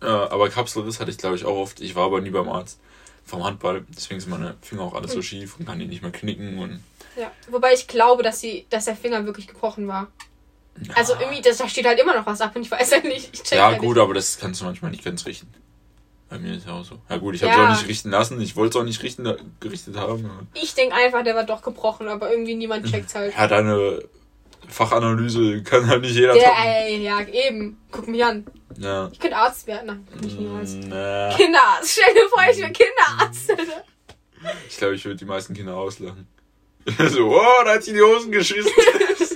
[0.01, 1.79] Ja, aber Kapselriss hatte ich, glaube ich, auch oft.
[1.81, 2.79] Ich war aber nie beim Arzt.
[3.25, 3.85] Vom Handball.
[3.95, 6.59] Deswegen sind meine Finger auch alles so schief und kann die nicht mehr knicken.
[6.59, 6.83] Und
[7.15, 10.07] Ja, wobei ich glaube, dass sie, dass der Finger wirklich gebrochen war.
[10.93, 13.29] Also irgendwie, das, da steht halt immer noch was ab und ich weiß halt nicht.
[13.33, 15.47] Ich ja, halt gut, aber das kannst du manchmal nicht ganz richten.
[16.29, 16.99] Bei mir ist ja auch so.
[17.09, 17.65] Ja gut, ich habe es Ja.
[17.65, 18.41] auch nicht richten lassen.
[18.41, 20.29] Ich wollte es auch nicht richten, gerichtet haben.
[20.53, 23.33] Ich denke einfach, der war doch gebrochen, aber irgendwie niemand checkt's halt.
[23.35, 24.03] Ja, deine
[24.67, 27.79] Fachanalyse kann halt nicht jeder Der, ey, ja, eben.
[27.91, 28.45] Guck mich an.
[28.77, 29.09] Ja.
[29.13, 29.85] Ich könnte Arzt werden.
[29.87, 30.73] Nein, ich niemals.
[30.73, 31.91] Na, Kinderarzt.
[31.91, 33.49] Stell dir vor, ich wäre Kinderarzt.
[33.51, 33.83] Alter.
[34.67, 36.27] ich glaube, ich würde die meisten Kinder auslachen.
[37.09, 38.71] so, oh, da hat sie die Hosen geschissen.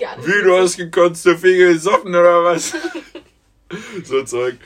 [0.00, 0.26] Ist gerne.
[0.26, 2.72] Wie, du hast gekotzt, der Finger gesoffen oder was?
[4.04, 4.56] so Zeug.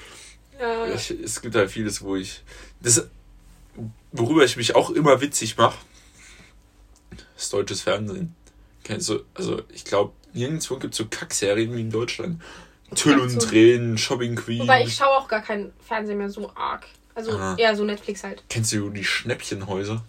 [0.61, 0.87] Ja.
[0.95, 2.43] Ich, es gibt halt vieles, wo ich.
[2.81, 3.09] Das,
[4.13, 5.79] worüber ich mich auch immer witzig mache,
[7.37, 8.35] ist deutsches Fernsehen.
[8.85, 12.41] Kennst du, also ich glaube, nirgendwo gibt es so Kackserien wie in Deutschland.
[12.95, 13.41] Tüll und so.
[13.41, 14.61] Tränen, Shopping Queen.
[14.61, 16.87] Wobei ich schaue auch gar kein Fernsehen mehr so arg.
[17.15, 17.57] Also Aha.
[17.57, 18.45] eher so Netflix halt.
[18.49, 20.05] Kennst du die Schnäppchenhäuser?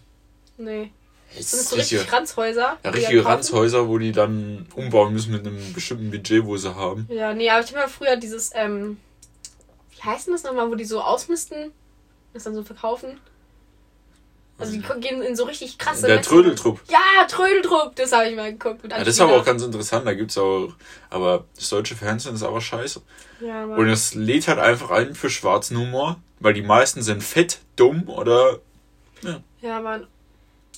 [0.58, 0.92] Nee.
[1.36, 2.78] Das sind so richtig Ranzhäuser.
[2.84, 3.26] ja, richtige.
[3.26, 7.08] Ranzhäuser, wo die dann umbauen müssen mit einem bestimmten Budget, wo sie haben.
[7.10, 8.98] Ja, nee, aber ich habe ja früher dieses, ähm,
[9.96, 11.72] wie heißt denn das nochmal, wo die so ausmisten,
[12.34, 13.20] das dann so verkaufen?
[14.58, 16.08] Also die ko- gehen in so richtig krasse...
[16.08, 16.44] Der Messungen.
[16.44, 16.80] Trödeltrupp.
[16.90, 18.84] Ja, Trödeltrupp, das habe ich mal geguckt.
[18.90, 20.70] Ja, das ist aber auch ganz interessant, da gibt's auch.
[21.10, 23.02] Aber das deutsche Fernsehen ist aber scheiße.
[23.42, 23.90] Ja, Und Mann.
[23.90, 28.60] es lädt halt einfach ein für schwarzen Humor, weil die meisten sind fett, dumm oder.
[29.62, 30.08] ja, Mann.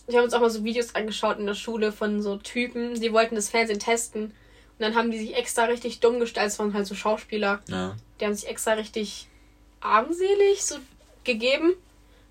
[0.07, 3.11] Ich habe uns auch mal so Videos angeschaut in der Schule von so Typen, die
[3.11, 4.23] wollten das Fernsehen testen.
[4.25, 4.33] Und
[4.79, 6.47] dann haben die sich extra richtig dumm gestellt.
[6.47, 7.61] Das waren halt so Schauspieler.
[7.67, 7.95] Ja.
[8.19, 9.27] Die haben sich extra richtig
[9.81, 10.77] armselig so
[11.23, 11.73] gegeben.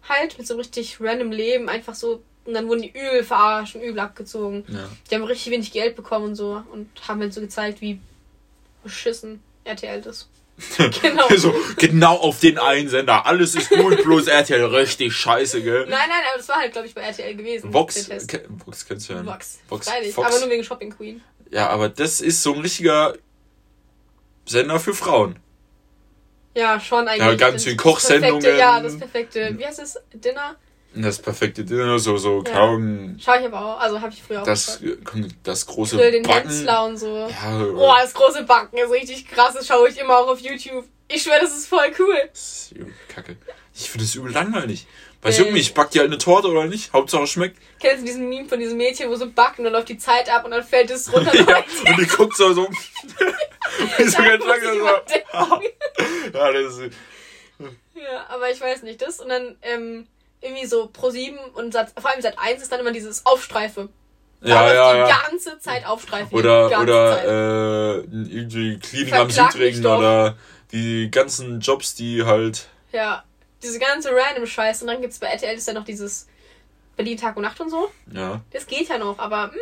[0.09, 1.68] Halt, mit so richtig random Leben.
[1.68, 2.22] Einfach so.
[2.45, 4.64] Und dann wurden die übel verarscht und übel abgezogen.
[4.68, 4.89] ja.
[5.11, 6.62] Die haben richtig wenig Geld bekommen und so.
[6.72, 8.01] Und haben halt so gezeigt, wie
[8.85, 10.29] beschissen RTL ist.
[11.02, 11.28] Genau.
[11.36, 13.26] so, genau auf den einen Sender.
[13.26, 15.80] Alles ist gut, bloß RTL richtig scheiße, gell?
[15.80, 17.72] Nein, nein, aber das war halt, glaube ich, bei RTL gewesen.
[17.72, 18.09] Vox,
[18.64, 19.32] Vox kennst du ja nicht.
[19.32, 19.59] Vox.
[19.68, 20.28] Vox, Freilich, Fox.
[20.28, 21.22] aber nur wegen Shopping Queen.
[21.50, 23.14] Ja, aber das ist so ein richtiger
[24.46, 25.38] Sender für Frauen.
[26.54, 27.20] Ja, schon eigentlich.
[27.20, 28.57] Ja, ganz viel Kochsendungen.
[28.57, 29.54] Ja, das perfekte.
[29.59, 29.98] Wie heißt das?
[30.14, 30.57] Dinner?
[31.03, 32.53] Das perfekte Dinner, so, so Ja.
[32.53, 33.80] kaum Schau ich aber auch.
[33.80, 35.30] Also habe ich früher auch das, geschaut.
[35.42, 36.49] das große Grill den Backen.
[36.49, 37.28] Hensler und so.
[37.28, 39.55] Ja, Oh, das große Backen ist richtig krass.
[39.55, 40.84] Das schaue ich immer auch auf YouTube.
[41.09, 42.16] Ich schwöre, das ist voll cool.
[42.32, 42.74] das ist
[43.09, 43.36] kacke.
[43.74, 44.86] Ich finde das übel langweilig.
[45.22, 46.92] Weiß ich nicht, backt die halt eine Torte oder nicht?
[46.92, 47.59] Hauptsache schmeckt.
[47.80, 50.30] Kennst du diesen Meme von diesem Mädchen, wo so backt und dann läuft die Zeit
[50.30, 51.34] ab und dann fällt es runter?
[51.34, 51.59] ja,
[51.90, 52.68] und die guckt so, so.
[53.99, 55.61] Wie so ganz jemand so.
[56.32, 56.92] Ja, das ist.
[57.94, 60.07] Ja, aber ich weiß nicht, das und dann ähm,
[60.41, 63.89] irgendwie so Pro 7 und Sat, vor allem Sat 1 ist dann immer dieses Aufstreife.
[64.43, 65.22] Ja, läuft ja, die ja.
[65.28, 66.28] ganze Zeit Aufstreife.
[66.30, 67.26] die Oder, oder Zeit.
[67.26, 67.95] äh,
[68.37, 70.37] irgendwie Cleaning am Südring oder
[70.72, 72.68] die ganzen Jobs, die halt.
[72.93, 73.24] Ja,
[73.62, 76.28] diese ganze random Scheiß und dann gibt's bei RTL ist ja noch dieses
[76.97, 77.91] Berlin Tag und Nacht und so.
[78.12, 78.41] Ja.
[78.53, 79.53] Das geht ja noch, aber mh,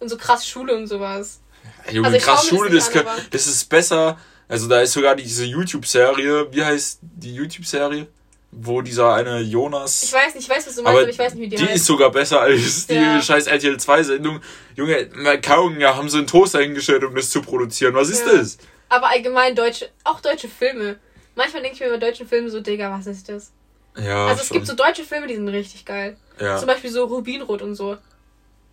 [0.00, 1.40] und so krass Schule und sowas.
[1.86, 4.18] Ey, Junge, Also krass Schule, das kann, an, das ist besser.
[4.48, 8.08] Also da ist sogar diese YouTube-Serie, wie heißt die YouTube-Serie?
[8.52, 10.02] Wo dieser eine Jonas.
[10.02, 11.56] Ich weiß nicht, ich weiß, was du meinst, aber aber, ich weiß nicht, wie die,
[11.56, 11.76] die heißt.
[11.76, 13.22] ist sogar besser als die Ja.
[13.22, 14.40] scheiß RTL 2 Sendung.
[14.74, 17.94] Junge, mal kaum, ja, haben sie einen Toaster hingestellt, um das zu produzieren.
[17.94, 18.32] Was ist Ja.
[18.38, 18.58] das?
[18.88, 20.98] Aber allgemein deutsche, auch deutsche Filme.
[21.36, 23.52] Manchmal denke ich mir bei deutschen Filmen so, Digga, was ist das?
[23.96, 24.56] Ja, also es schon.
[24.56, 26.16] gibt so deutsche Filme, die sind richtig geil.
[26.40, 26.56] ja.
[26.58, 27.98] Zum Beispiel so Rubinrot und so.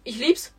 [0.04, 0.54] Ich lieb's.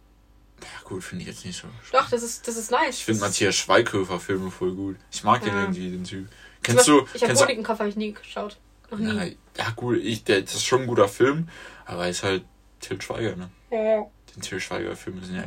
[0.63, 1.67] ja, gut, finde ich jetzt nicht so.
[1.93, 2.97] Doch, das ist, das ist nice.
[2.99, 4.97] Ich finde Matthias Schweighöfer Filme voll gut.
[5.11, 5.63] Ich mag den Ja.
[5.63, 6.29] irgendwie, den Typ.
[6.63, 8.57] Kennst du, Beispiel- Ich habe du, Honigkenkopf habe ich nie geschaut.
[8.91, 9.07] Noch nie.
[9.07, 9.25] ja,
[9.65, 11.49] ja gut, ich, der, das ist schon ein guter Film,
[11.85, 12.45] aber er ist halt
[12.81, 13.51] Til Schweiger, ne?
[13.71, 14.07] Ja.
[14.35, 15.45] Die Til Schweiger Filme sind ja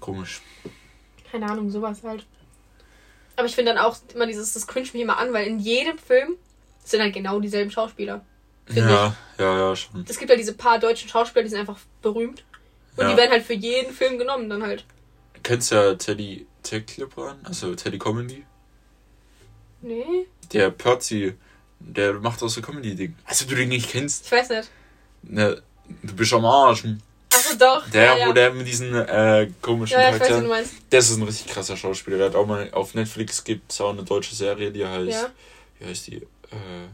[0.00, 0.40] komisch.
[1.30, 2.26] Keine Ahnung, sowas halt.
[3.36, 5.98] Aber ich finde dann auch immer dieses, das cringe mich immer an, weil in jedem
[5.98, 6.36] Film
[6.84, 8.24] sind halt genau dieselben Schauspieler.
[8.70, 10.04] Ja, ja, ja, schon.
[10.08, 12.44] Es gibt halt diese paar deutschen Schauspieler, die sind einfach berühmt.
[12.96, 13.10] Und Ja.
[13.10, 14.84] die werden halt für jeden Film genommen dann halt.
[15.34, 18.44] Du kennst ja Teddy Tecklippern, also Teddy Comedy.
[19.82, 21.34] Nee, Der Percy,
[21.80, 23.14] der macht auch so Comedy-Ding.
[23.24, 24.70] Also du den nicht kennst, ich weiß nicht.
[25.22, 25.62] ne,
[26.02, 26.84] du bist am Arsch.
[27.32, 27.88] Achso, doch.
[27.90, 28.28] Der, ja, ja.
[28.28, 30.74] wo der mit diesen äh, komischen Ja, ich weiß, wie du meinst.
[30.90, 32.16] Das ist ein richtig krasser Schauspieler.
[32.18, 35.10] Der hat auch mal auf Netflix gibt's auch eine deutsche Serie, die heißt.
[35.10, 35.30] Ja.
[35.78, 36.16] Wie heißt die?
[36.16, 36.88] Äh,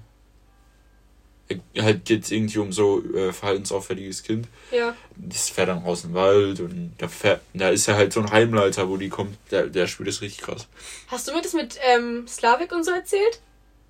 [1.78, 4.48] halt geht's irgendwie um so äh, verhaltensauffälliges Kind.
[4.70, 4.96] Ja.
[5.16, 8.20] Das fährt dann raus in den Wald und da, fährt, da ist ja halt so
[8.20, 9.36] ein Heimleiter, wo die kommt.
[9.50, 10.66] Der, der spielt das richtig krass.
[11.08, 13.40] Hast du mir das mit ähm, Slavik und so erzählt?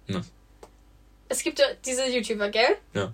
[0.07, 0.23] Ne.
[1.33, 2.77] Es gibt ja diese YouTuber, gell?
[2.93, 3.11] Ja.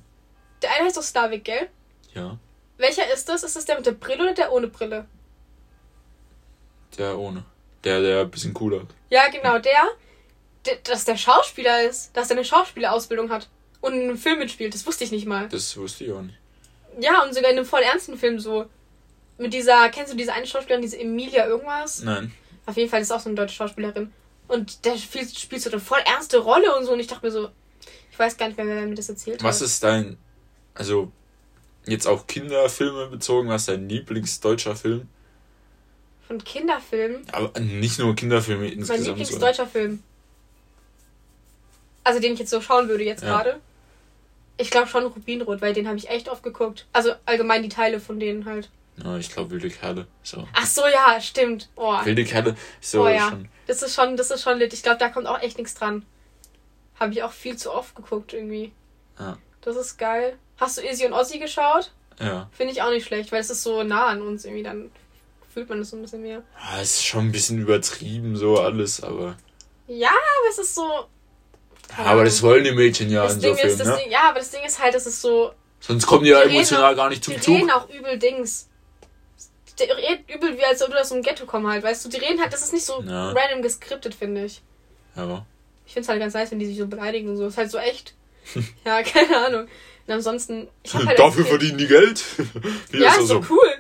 [0.61, 1.69] Der eine heißt doch Slavik, gell?
[2.15, 2.37] Ja.
[2.77, 3.45] Welcher ist das?
[3.45, 5.07] Ist das der mit der Brille oder der ohne Brille?
[6.97, 7.45] Der ohne.
[7.85, 8.83] Der, der ein bisschen cooler.
[9.09, 9.89] Ja, genau, der,
[10.67, 13.49] der dass der Schauspieler ist, dass er eine Schauspielerausbildung hat
[13.81, 15.49] und in einem Film mitspielt, das wusste ich nicht mal.
[15.49, 16.39] Das wusste ich auch nicht.
[17.01, 18.67] Ja, und sogar in einem voll ernsten Film so.
[19.39, 22.03] Mit dieser, kennst du diese eine Schauspielerin, diese Emilia irgendwas?
[22.03, 22.35] Nein.
[22.67, 24.13] Auf jeden Fall ist auch so eine deutsche Schauspielerin.
[24.49, 26.93] Und der spielt, spielt so eine voll ernste Rolle und so.
[26.93, 27.51] Und ich dachte mir so,
[28.19, 29.67] Ich weiß gar nicht mehr, wer mir das erzählt Was hat.
[29.69, 30.19] ist dein,
[30.75, 31.13] also
[31.87, 35.07] jetzt auch Kinderfilme bezogen, was ist dein Lieblingsdeutscher Film?
[36.27, 37.23] Von Kinderfilmen?
[37.31, 38.99] Aber nicht nur Kinderfilme Mein insgesamt.
[39.05, 40.03] sondern- Lieblingsdeutscher Film.
[42.03, 43.29] Also den ich jetzt so schauen würde jetzt Ja.
[43.29, 43.61] gerade.
[44.57, 46.87] Ich glaube schon Rubinrot, weil den habe ich echt oft geguckt.
[46.93, 48.69] Also allgemein die Teile von denen halt.
[48.97, 50.09] Ja, ich glaube Wilde Kerle.
[50.25, 50.49] So.
[50.55, 51.69] Ach so, ja, stimmt.
[51.77, 53.29] Oh, Wilde Kerle so oh ja.
[53.29, 53.49] schon.
[53.69, 54.73] Das ist schon, das ist schon lit.
[54.73, 56.05] Ich glaube, da kommt auch echt nichts dran.
[56.99, 58.73] Habe ich auch viel zu oft geguckt irgendwie.
[59.19, 59.39] Ja.
[59.61, 60.37] Das ist geil.
[60.59, 61.93] Hast du Izzy und Ozzy geschaut?
[62.21, 62.49] Ja.
[62.53, 64.65] Finde ich auch nicht schlecht, weil es ist so nah an uns irgendwie.
[64.65, 64.91] Dann
[65.53, 66.43] fühlt man das so ein bisschen mehr.
[66.61, 66.81] ja.
[66.81, 69.37] Es ist schon ein bisschen übertrieben, so alles, aber.
[69.87, 71.07] Ja, aber es ist so.
[71.97, 73.97] Aber das wollen die Mädchen ja das in Ding so ist, das ne?
[74.03, 75.53] Ding, ja, aber das Ding ist halt, es ist so.
[75.81, 77.57] Sonst kommen die ja Die reden emotional auch- gar nicht zum die Zug.
[77.57, 78.69] reden auch übel Dings.
[79.79, 82.09] Die reden übel, wie als ob du aus einem Ghetto kommen halt, weißt du?
[82.09, 83.31] Die reden halt, das ist nicht so Ja.
[83.31, 84.61] random geskriptet, finde ich.
[85.17, 85.47] Ja.
[85.89, 87.47] Ich finde es halt ganz nice, wenn die sich so beleidigen und so.
[87.47, 88.13] Ist halt so echt.
[88.85, 89.69] ja, keine Ahnung.
[90.07, 92.23] Und ansonsten, ich hab halt Dafür verdienen die Geld.
[92.91, 93.55] Wie Ja, das ist so so.
[93.55, 93.75] cool.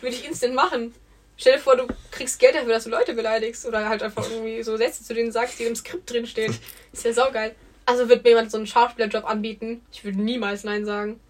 [0.00, 0.94] Würde ich instant machen.
[1.36, 4.62] Stell dir vor, du kriegst Geld dafür, dass du Leute beleidigst oder halt einfach irgendwie
[4.62, 6.58] so Sätze zu denen sagst, die im Skript drinstehen.
[6.92, 7.54] Ist ja saugeil.
[7.84, 9.82] Also wird mir jemand so einen Schauspielerjob anbieten.
[9.92, 11.20] Ich würde niemals Nein sagen.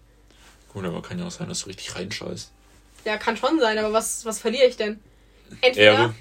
[0.71, 2.51] Gut, aber kann ja auch sein, dass du richtig reinscheißt.
[3.03, 5.01] Ja, kann schon sein, aber was, was verliere ich denn?
[5.59, 5.91] Entweder.
[5.91, 6.15] Ehre.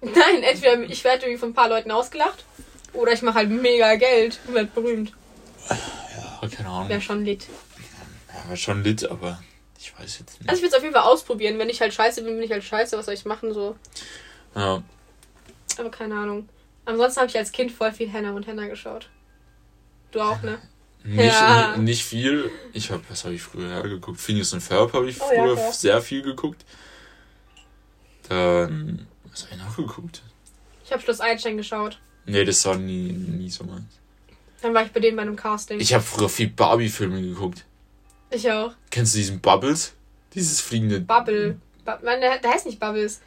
[0.00, 2.44] Nein, entweder ich werde irgendwie von ein paar Leuten ausgelacht
[2.92, 5.12] oder ich mache halt mega Geld und werde berühmt.
[5.68, 6.88] Ja, keine Ahnung.
[6.88, 7.46] Wäre schon lit.
[8.32, 9.42] Ja, war schon lit, aber
[9.78, 10.48] ich weiß jetzt nicht.
[10.48, 11.58] Also ich würde es auf jeden Fall ausprobieren.
[11.58, 12.96] Wenn ich halt scheiße bin, bin ich halt scheiße.
[12.98, 13.76] Was soll ich machen so?
[14.54, 14.82] Ja,
[15.78, 16.48] Aber keine Ahnung.
[16.84, 19.08] Ansonsten habe ich als Kind voll viel Hannah und Hannah geschaut.
[20.12, 20.58] Du auch, ne?
[21.04, 21.76] nicht, Ja.
[21.76, 22.50] nicht viel.
[22.72, 24.20] Ich habe, was habe ich früher geguckt?
[24.20, 25.72] Phineas und Ferb habe ich Oh ja, früher klar.
[25.72, 26.64] sehr viel geguckt.
[28.28, 30.22] Dann, was habe ich noch geguckt?
[30.84, 31.98] Ich habe Schloss Einstein geschaut.
[32.26, 33.98] Nee, das war nie, nie so meins.
[34.62, 35.80] Dann war ich bei denen bei einem Casting.
[35.80, 37.64] Ich habe früher viel Barbie-Filme geguckt.
[38.30, 38.72] Ich auch.
[38.90, 39.94] Kennst du diesen Bubbles?
[40.34, 41.00] Dieses fliegende.
[41.00, 41.58] Bubble.
[41.84, 43.20] Bu Mann, der, der heißt nicht Bubbles.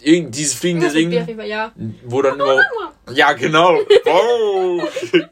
[0.00, 1.72] Irgend, dieses fliegende Ding, Fall, ja.
[2.04, 2.60] wo dann immer.
[3.12, 3.78] Ja, genau.
[4.04, 4.90] Wow.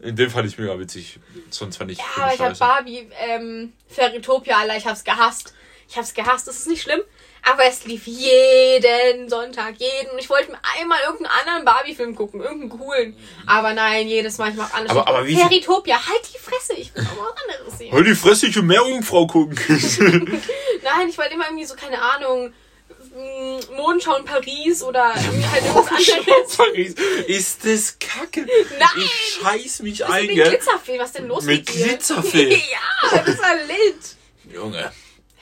[0.00, 1.20] In dem fand ich mega witzig.
[1.50, 1.98] Sonst fand ich.
[1.98, 2.58] Ja, aber ich habe scheiße.
[2.58, 5.54] Barbie, ähm, Fairytopia, Alter, ich hab's gehasst.
[5.88, 7.00] Ich hab's gehasst, das ist nicht schlimm.
[7.44, 10.10] Aber es lief jeden Sonntag, jeden.
[10.12, 13.16] Und ich wollte mir einmal irgendeinen anderen Barbie-Film gucken, irgendeinen coolen.
[13.46, 14.90] Aber nein, jedes Mal, ich mach anders.
[14.96, 17.92] Aber- aber wie Fairytopia, halt die Fresse, ich will auch mal was anderes sehen.
[17.92, 19.58] Halt die Fresse, ich will Meerjungfrau gucken.
[20.82, 22.52] Nein, ich wollte immer irgendwie so, keine Ahnung,
[23.12, 26.56] mm, Mondschau in Paris oder irgendwie halt irgendwas anderes.
[26.56, 26.94] Paris.
[27.26, 28.46] Ist das kacke?
[28.78, 28.88] Nein!
[29.04, 30.48] Ich scheiß mich ein, gell?
[30.48, 31.86] Glitzerfee, was denn los Mit mit dir?
[31.88, 32.50] Glitzerfee?
[33.10, 34.54] ja, das war lit.
[34.54, 34.92] Junge.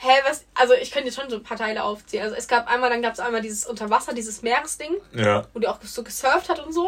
[0.03, 0.45] Hä, was?
[0.55, 2.23] Also ich könnte jetzt schon so ein paar Teile aufzählen.
[2.25, 5.47] Also es gab einmal, dann gab es einmal dieses Unterwasser, dieses Meeresding, Ja.
[5.53, 6.87] wo die auch so gesurft hat und so.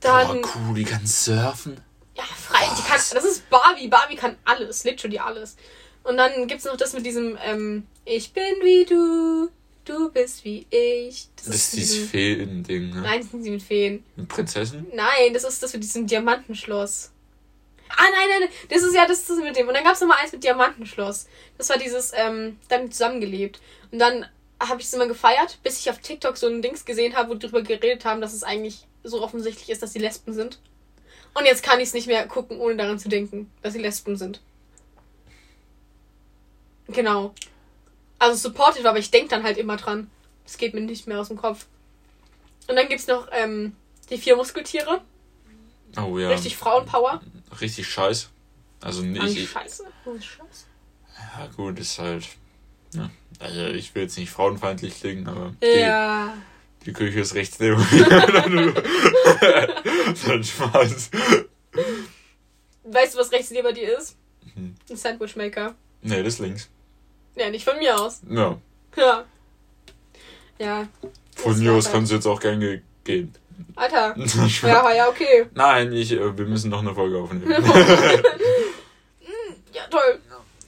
[0.00, 1.80] Boah, Dann, cool, die kann surfen.
[2.14, 3.88] ja, frei, die kann, das ist Barbie.
[3.88, 5.56] Barbie kann alles, literally alles.
[6.02, 9.50] Und dann gibt's noch das mit diesem, ähm, ich bin wie du,
[9.84, 11.28] du bist wie ich.
[11.36, 13.00] Das ist mit dieses Feen-Ding, ne?
[13.02, 14.04] Nein, das sind sie mit Feen.
[14.16, 14.86] Mit Prinzessin?
[14.94, 17.12] Nein, das ist das mit diesem Diamantenschloss.
[17.96, 19.68] Ah, nein, nein, nein, das ist ja das, das mit dem.
[19.68, 21.26] Und dann gab es nochmal eins mit Diamantenschloss.
[21.58, 23.60] Das war dieses, ähm, dann zusammengelebt.
[23.90, 24.26] Und dann
[24.60, 27.34] habe ich es immer gefeiert, bis ich auf TikTok so ein Dings gesehen habe, wo
[27.34, 30.60] drüber geredet haben, dass es eigentlich so offensichtlich ist, dass sie Lesben sind.
[31.34, 34.16] Und jetzt kann ich es nicht mehr gucken, ohne daran zu denken, dass sie Lesben
[34.16, 34.40] sind.
[36.88, 37.34] Genau.
[38.18, 40.10] Also supportive, aber ich denke dann halt immer dran.
[40.44, 41.66] Das geht mir nicht mehr aus dem Kopf.
[42.68, 43.74] Und dann gibt's noch ähm,
[44.10, 45.00] die vier Muskeltiere.
[45.96, 46.28] Oh ja.
[46.28, 47.20] Richtig Frauenpower.
[47.60, 48.30] Richtig scheiß.
[48.80, 49.36] Also nicht.
[49.36, 49.84] Ich, scheiße.
[50.04, 50.64] Scheiße.
[51.38, 52.26] ja, gut, ist halt.
[52.94, 53.10] Ja.
[53.38, 56.34] Also ich will jetzt nicht frauenfeindlich klingen, aber Ja.
[56.80, 57.76] die, die Küche ist rechts neben.
[60.26, 61.10] Dann Spaß.
[62.84, 64.16] Weißt du, was rechts neben dir ist?
[64.54, 64.74] Mhm.
[64.88, 65.74] Ein Sandwichmaker.
[66.02, 66.68] Nee, das ist links.
[67.36, 68.20] Ja, nicht von mir aus.
[68.28, 68.58] Ja.
[68.96, 69.24] Ja.
[70.58, 70.88] Ja.
[71.36, 73.32] Von mir aus kannst du jetzt auch gerne gehen.
[73.76, 74.14] Alter.
[74.62, 75.46] Ja, ja, okay.
[75.54, 77.52] Nein, ich, äh, wir müssen noch eine Folge aufnehmen.
[79.72, 80.20] Ja, toll.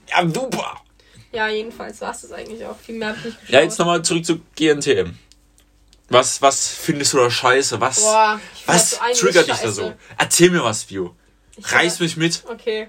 [0.08, 0.76] ja, super.
[1.32, 2.78] Ja, jedenfalls war es das eigentlich auch.
[2.78, 3.52] Viel mehr hab ich nicht geschaut.
[3.52, 5.16] Ja, jetzt nochmal zurück zu GNTM.
[6.08, 7.80] Was, was findest du da scheiße?
[7.80, 9.94] Was, Boah, was triggert dich da so?
[10.18, 11.16] Erzähl mir was, Vio.
[11.56, 12.42] Ich Reiß mich mit.
[12.48, 12.88] Okay.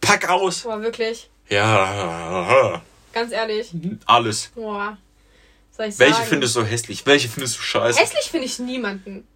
[0.00, 0.62] Pack aus.
[0.62, 1.28] Boah, wirklich.
[1.48, 2.82] Ja,
[3.12, 3.70] Ganz ehrlich.
[4.06, 4.50] alles.
[4.54, 4.96] Boah.
[5.76, 6.26] Soll ich Welche sagen?
[6.28, 7.04] findest du hässlich?
[7.06, 7.98] Welche findest du scheiße?
[8.00, 9.26] Hässlich finde ich niemanden.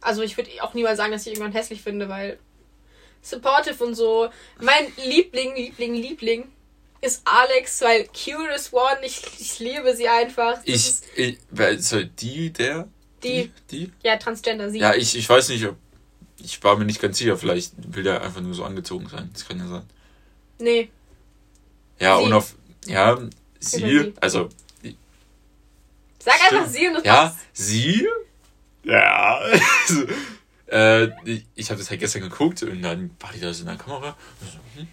[0.00, 2.38] Also ich würde auch niemals sagen, dass ich irgendwann hässlich finde, weil
[3.22, 4.28] supportive und so.
[4.60, 6.44] Mein Liebling, Liebling, Liebling
[7.00, 10.54] ist Alex, weil Curious One, ich, ich liebe sie einfach.
[10.58, 12.88] Das Ich, ich, wer- so, die, der?
[13.24, 13.50] Die.
[13.70, 13.90] Die?
[14.04, 14.78] ja, Transgender, sie.
[14.78, 15.76] Ja, ich, ich weiß nicht, ob
[16.40, 19.30] Ich war mir nicht ganz sicher, vielleicht will der einfach nur so angezogen sein.
[19.32, 19.82] Das kann ja sein.
[20.60, 20.90] Nee.
[21.98, 22.24] Ja, Sie.
[22.24, 22.54] und auf.
[22.86, 23.18] Ja,
[23.58, 24.12] sie, sie.
[24.20, 24.48] also.
[26.18, 26.52] Sag Stimmt.
[26.62, 27.36] einfach sie und das Ja, passt.
[27.52, 28.06] sie?
[28.84, 29.40] Ja.
[30.70, 33.68] Äh, ich ich habe das halt gestern geguckt und dann war die da so in
[33.68, 34.14] der Kamera.
[34.42, 34.86] So, hm,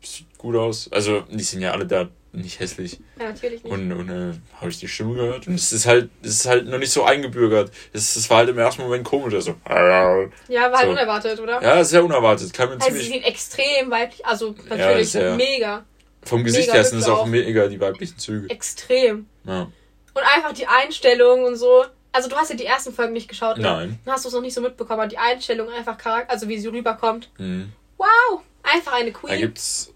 [0.00, 0.88] sieht gut aus.
[0.92, 3.00] Also, die sind ja alle da nicht hässlich.
[3.18, 3.72] Ja, natürlich nicht.
[3.72, 5.48] Und, und äh, habe ich die Stimme gehört.
[5.48, 7.72] Und es ist halt, es ist halt noch nicht so eingebürgert.
[7.92, 9.34] Es, es war halt im ersten Moment komisch.
[9.34, 10.90] Also, ja, war halt so.
[10.92, 11.60] unerwartet, oder?
[11.60, 12.52] ja, sehr unerwartet.
[12.52, 13.08] Kam Also sie ziemlich.
[13.08, 15.34] sind extrem weiblich, also natürlich sehr.
[15.34, 15.84] mega,
[16.22, 17.26] Vom Gesicht mega her sind es auch.
[17.26, 18.48] mega die weiblichen Züge.
[18.48, 19.26] extrem.
[19.44, 19.66] Ja.
[20.14, 21.84] Und einfach die Einstellung und so.
[22.12, 23.62] Also du hast ja die ersten Folgen nicht geschaut, ne?
[23.62, 23.98] Nein.
[24.04, 26.58] Dann hast du es noch nicht so mitbekommen, aber die Einstellung einfach Charakter, also wie
[26.58, 27.30] sie rüberkommt.
[27.38, 27.72] Mhm.
[27.96, 28.40] Wow!
[28.62, 29.38] Einfach eine Da Queen.
[29.40, 29.92] gibt's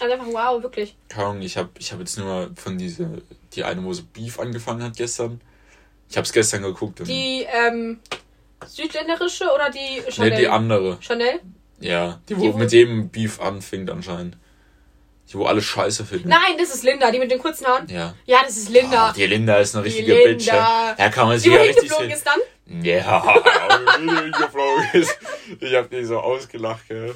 [0.00, 0.94] Also einfach wow, wirklich.
[1.08, 3.08] keine Ahnung, ich habe ich hab jetzt nur von dieser,
[3.54, 5.40] die eine, wo so Beef angefangen hat gestern.
[6.10, 7.00] Ich habe es gestern geguckt.
[7.00, 7.98] Und Die ähm,
[8.66, 10.36] südländerische oder die nee, Chanel?
[10.38, 10.98] die andere.
[11.00, 11.40] Chanel?
[11.80, 14.36] Ja, die, wo Die, wo- mit dem Beef anfängt anscheinend.
[15.30, 16.28] Die, wo alle scheiße finden.
[16.28, 17.88] Nein, das ist Linda, die mit den kurzen Haaren.
[17.88, 18.14] Ja.
[18.26, 19.08] Ja, das ist Linda.
[19.08, 20.46] Ah, die Linda ist eine richtige Bitch.
[20.46, 20.54] Linda.
[20.54, 20.94] Ja.
[20.96, 22.16] Da kann man sich ja richtig hingeflogen sehen.
[22.16, 22.40] ist dann.
[22.82, 23.34] Ja,
[23.98, 25.18] wie die geflogen ist.
[25.60, 27.14] Ich hab die so ausgelacht, gell.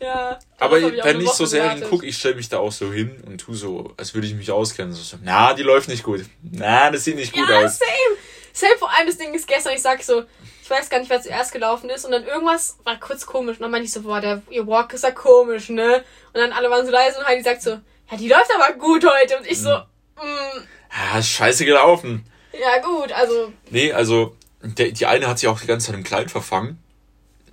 [0.00, 0.38] Ja.
[0.58, 1.90] Aber auch wenn ich so Serien gewartet.
[1.90, 4.50] gucke, ich stelle mich da auch so hin und tu so, als würde ich mich
[4.50, 4.92] auskennen.
[4.92, 6.24] So, na, die läuft nicht gut.
[6.42, 7.78] Na, das sieht nicht gut ja, aus.
[7.78, 8.18] same.
[8.52, 10.24] Same vor allem das Ding ist gestern, ich sag so,
[10.70, 13.62] ich weiß gar nicht, wer zuerst gelaufen ist und dann irgendwas war kurz komisch und
[13.62, 16.04] dann meinte ich so, boah, der, ihr Walk ist ja komisch, ne?
[16.32, 17.70] Und dann alle waren so leise und Heidi sagt so,
[18.10, 20.60] ja, die läuft aber gut heute und ich so, mm,
[20.90, 22.24] Ah, ist scheiße gelaufen.
[22.52, 26.04] ja gut, also, Nee, also, der, die eine hat sich auch die ganze Zeit im
[26.04, 26.82] Kleid verfangen.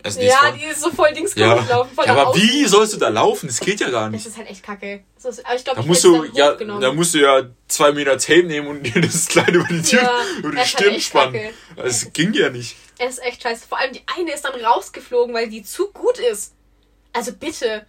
[0.04, 1.56] Also die ist ja, voll- die ist so voll Dings ja.
[1.56, 2.40] gelaufen, voll ja, aber außen.
[2.42, 3.48] wie sollst du da laufen?
[3.48, 4.26] Das geht ja gar Das nicht.
[4.28, 5.04] ist halt echt kacke.
[5.16, 8.16] Das ist, aber ich glaube, Da musst du, ja, da musst du ja zwei Meter
[8.20, 10.84] Tape nehmen und dir das Kleid über die Tür, Ja, über die das ist halt
[10.84, 11.40] Stirn echt spannen.
[11.76, 12.76] Das ging ja nicht.
[13.00, 13.68] Es ist echt scheiße.
[13.68, 16.54] Vor allem die eine ist dann rausgeflogen, weil die zu gut ist.
[17.14, 17.86] Also bitte.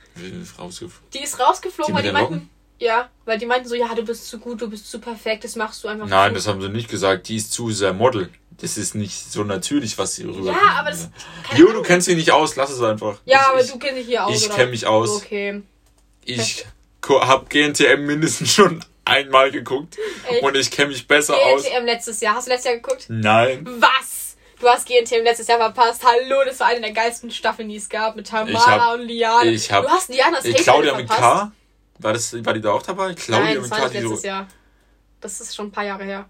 [0.59, 1.11] Rausgeflogen.
[1.13, 2.51] Die ist rausgeflogen, Die weil die meinten.
[2.79, 5.57] Ja, weil die meinten so, ja, du bist zu gut, du bist zu perfekt, das
[5.57, 6.35] machst du einfach Nein, zu.
[6.35, 7.27] das haben sie nicht gesagt.
[7.29, 8.29] Die ist zu sehr Model.
[8.59, 10.51] Das ist nicht so natürlich, was sie rüber.
[10.53, 11.09] Ja, aber das-
[11.57, 13.19] Jo, du kennst sie nicht aus, lass es einfach.
[13.25, 14.37] Ja, ich, aber ich, du kennst dich hier aus.
[14.37, 14.55] ich oder?
[14.57, 15.11] kenn mich aus.
[15.11, 15.63] Okay.
[16.25, 16.67] Ich
[17.09, 19.97] hab GNTM mindestens schon einmal geguckt
[20.29, 20.43] Echt?
[20.43, 21.63] und ich kenne mich besser aus.
[21.65, 22.35] GNTM letztes Jahr.
[22.35, 23.07] Hast du letztes Jahr geguckt?
[23.09, 23.67] Nein.
[23.81, 24.16] Was?
[24.59, 26.03] Du hast GNTM letztes Jahr verpasst.
[26.05, 28.17] Hallo, das war eine der geilsten Staffeln, die es gab.
[28.17, 29.45] Mit Ich Tamara hab- und Liana.
[29.45, 31.11] ich hab- du hast Lianas Ich, Hate Claudia Welle mit.
[31.11, 31.53] K.
[31.99, 33.15] War, das, war die da auch dabei?
[33.15, 33.89] Claudia Nein, mit das war K.
[33.89, 34.47] nicht so, letztes Jahr.
[35.21, 36.27] Das ist schon ein paar Jahre her.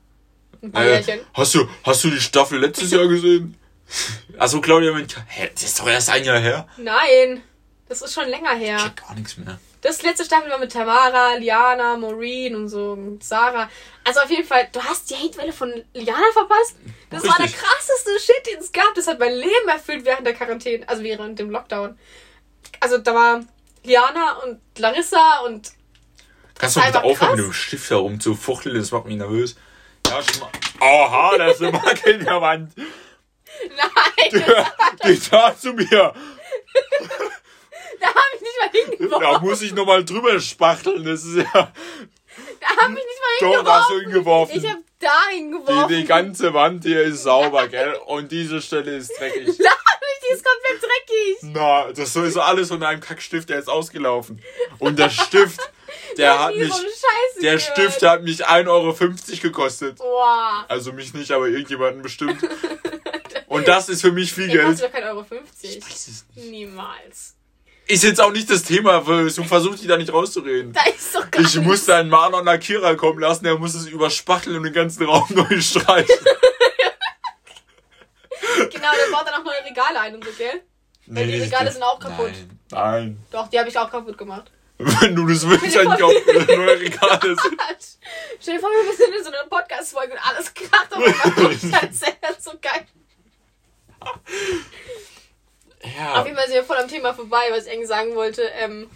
[0.63, 1.21] Ein paar äh, Jährchen.
[1.35, 3.57] hast, du, hast du die Staffel letztes Jahr gesehen?
[4.39, 5.21] Achso, Claudia mit K.
[5.29, 6.67] Hä, das ist doch erst ein Jahr her.
[6.79, 7.43] Nein,
[7.89, 8.79] das ist schon länger Ich her.
[8.79, 9.59] check gar nichts mehr.
[9.83, 13.69] Das letzte Staffel war mit Tamara, Liana, Maureen und so, und Sarah.
[14.05, 16.77] Also auf jeden Fall, du hast die Hatewelle von Liana verpasst.
[17.11, 17.61] Das war der Richtig.
[17.63, 18.95] krasseste Shit, den es gab.
[18.95, 21.99] Das hat mein Leben erfüllt während der Quarantäne, also während dem Lockdown.
[22.81, 23.41] Also da war
[23.85, 25.73] Liana und Larissa und
[26.59, 27.37] Kannst du bitte aufhören, krass.
[27.37, 28.77] mit dem Stift herum zu fuchteln?
[28.77, 29.57] Das macht mich nervös.
[30.07, 30.51] Ja, schma
[30.81, 32.73] Aha, da ist eine Marke in der Wand.
[32.77, 34.45] nein,
[35.03, 36.15] Geh da zu mir.
[38.01, 39.21] da habe ich nicht mal hingeworfen.
[39.33, 41.05] Da muss ich nochmal drüber spachteln.
[41.05, 44.53] Das ist ja Da habe ich nicht mal Doch, da hast du hingeworfen.
[44.53, 44.57] hingeworfen.
[44.65, 45.89] Ich habe da hingeworfen.
[45.89, 47.95] die, die ganze Wand hier ist sauber, gell?
[48.07, 49.47] Und diese Stelle ist dreckig.
[49.59, 49.69] Nein,
[50.29, 51.37] die ist komplett dreckig.
[51.55, 54.43] Na, das so ist alles von einem Kackstift, der ist ausgelaufen.
[54.79, 55.61] Und der Stift,
[56.17, 56.73] der hat Nie mich,
[57.43, 57.63] der gehört.
[57.63, 58.95] Stift hat mich 1,50 Euro
[59.43, 59.99] gekostet.
[59.99, 60.65] Boah.
[60.69, 62.39] Also mich nicht, aber irgendjemanden bestimmt.
[63.49, 64.83] Und das ist für mich viel Der Geld.
[64.83, 65.83] doch kein Euro 50.
[65.83, 67.36] weiß es Niemals.
[67.89, 70.73] Ist jetzt auch nicht das Thema, weil du versuchst dich da nicht rauszureden.
[70.73, 71.67] Da ist doch gar Ich nichts.
[71.69, 75.25] musste einen Maler und Lackierer kommen lassen, der muss es überspachteln und den ganzen Raum
[75.31, 76.17] neu streichen.
[78.57, 80.63] Genau, der baut dann auch neue Regale ein und so, gell?
[81.07, 82.33] Weil die Regale sind auch kaputt.
[82.71, 83.19] Nein, nein.
[83.31, 84.51] Doch, die habe ich auch kaputt gemacht.
[84.79, 86.11] Wenn du das willst, eigentlich auch
[86.57, 87.61] neue Regale sind.
[88.41, 91.53] Stell dir vor, wir sind in so einer Podcast-Folge und alles kracht auf einmal.
[91.53, 92.87] Das ist halt sehr so geil.
[95.87, 96.25] Auf Ja.
[96.25, 98.43] jeden Fall sind wir voll am Thema vorbei, was ich eigentlich sagen wollte.
[98.61, 98.89] Ähm,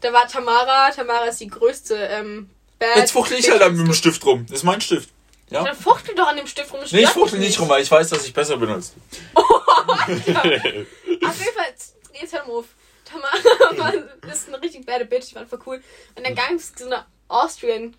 [0.00, 0.90] da war Tamara.
[0.90, 4.44] Tamara ist die größte ähm, Bad Jetzt fuchtel ich halt an mit dem Stift rum.
[4.48, 5.10] Das ist mein Stift.
[5.50, 5.62] Ja?
[5.64, 6.80] Dann fuchtel doch an dem Stift rum.
[6.90, 9.40] Nee, ich fuchtel nicht rum, weil ich weiß, dass ich besser bin als du.
[9.42, 11.74] Auf jeden Fall,
[12.20, 12.64] jetzt hör mal auf.
[13.04, 13.92] Tamara
[14.32, 15.82] ist eine richtig bad Bitch, die war voll cool.
[16.16, 17.94] Und dann gab es so eine Austrian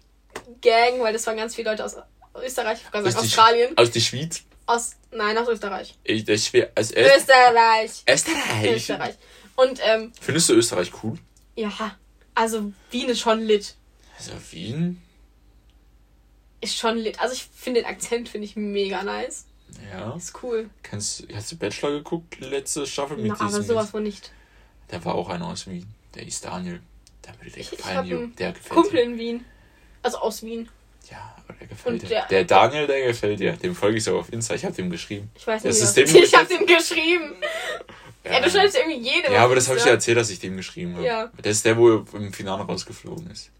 [0.61, 1.95] Gang, weil das waren ganz viele Leute aus
[2.43, 3.77] Österreich, ich sagen Aus die- Australien.
[3.77, 4.43] Aus der Schweiz.
[4.67, 5.97] Aus, nein, aus Österreich.
[6.03, 6.71] Ich, das ist schwer.
[6.75, 8.03] Als Öst Österreich.
[8.07, 8.65] Österreich.
[8.75, 9.15] Österreich.
[9.55, 11.17] Und, ähm, Findest du Österreich cool?
[11.55, 11.95] ja,
[12.35, 13.75] also Wien ist schon lit.
[14.17, 15.01] Also Wien?
[16.61, 17.19] Ist schon lit.
[17.19, 19.45] Also ich finde den Akzent finde ich mega nice.
[19.91, 20.15] Ja.
[20.15, 20.69] Ist cool.
[20.83, 24.31] Kennst, hast du Bachelor geguckt, letzte Staffel mit Na, aber diesem- sowas von nicht.
[24.91, 25.87] Der war auch einer aus Wien.
[26.15, 26.81] Der hieß Daniel.
[27.25, 28.17] Der würde dir Ich, ich gefallen, Jo.
[28.19, 29.45] einen Der gefällt Kumpel in Wien.
[30.03, 30.69] Also aus Wien.
[31.09, 32.07] Ja, aber der gefällt Und dir.
[32.09, 33.53] der- Der, Daniel, der gefällt dir.
[33.53, 34.55] Dem folge ich so auf Insta.
[34.55, 35.29] Ich habe dem geschrieben.
[35.35, 37.35] Ich weiß Das nicht, ist wie dem das- ich habe dem geschrieben.
[38.25, 39.31] Ja, du schreibst irgendwie jedem.
[39.31, 41.05] Ja, aber das habe ich dir erzählt, dass ich dem geschrieben habe.
[41.05, 41.27] Ja.
[41.41, 43.51] Der ist der, wo im Finale rausgeflogen ist.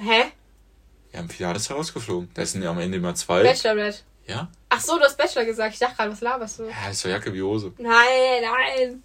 [0.00, 0.24] Hä?
[1.12, 2.30] Ja, im Finale ist er rausgeflogen.
[2.34, 3.42] Da sind ja am Ende immer zwei.
[3.42, 3.98] Bachelorette.
[4.26, 4.48] Ja?
[4.68, 5.74] Ach so, du hast Bachelor gesagt.
[5.74, 6.64] Ich dachte gerade, was laberst du?
[6.64, 7.72] Ja, ist so Jacke wie Hose.
[7.78, 7.92] Nein,
[8.42, 9.04] nein.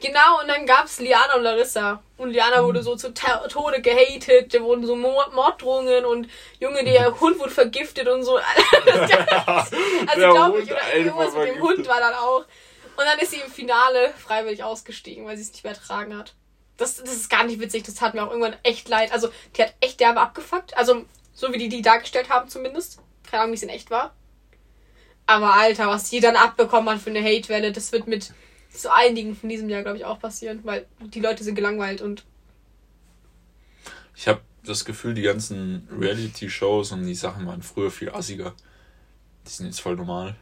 [0.00, 2.02] Genau, und dann gab's Liana und Larissa.
[2.16, 2.34] Und Mhm.
[2.34, 4.54] Liana wurde so zu Tode gehatet.
[4.54, 6.28] Da wurden so Mord Morddrohungen und
[6.60, 8.38] Junge, der Hund wurde vergiftet und so.
[10.06, 11.62] also glaube ich, oder irgendwas mit dem.
[11.62, 12.44] Hund war dann auch.
[12.96, 16.34] Und dann ist sie im Finale freiwillig ausgestiegen, weil sie es nicht mehr ertragen hat.
[16.76, 19.12] Das, das ist gar nicht witzig, das tat mir auch irgendwann echt leid.
[19.12, 20.76] Also, die hat echt derbe abgefuckt.
[20.76, 22.98] Also, so wie die die dargestellt haben zumindest.
[23.28, 24.14] Keine Ahnung, wie es in echt war.
[25.26, 28.32] Aber Alter, was die dann abbekommen hat für eine Hate-Welle, das wird mit
[28.70, 30.60] so einigen von diesem Jahr, glaube ich, auch passieren.
[30.64, 32.24] Weil die Leute sind gelangweilt und
[34.14, 38.54] Ich habe das Gefühl, die ganzen Reality-Shows und die Sachen waren früher viel assiger.
[39.46, 40.36] Die sind jetzt voll normal.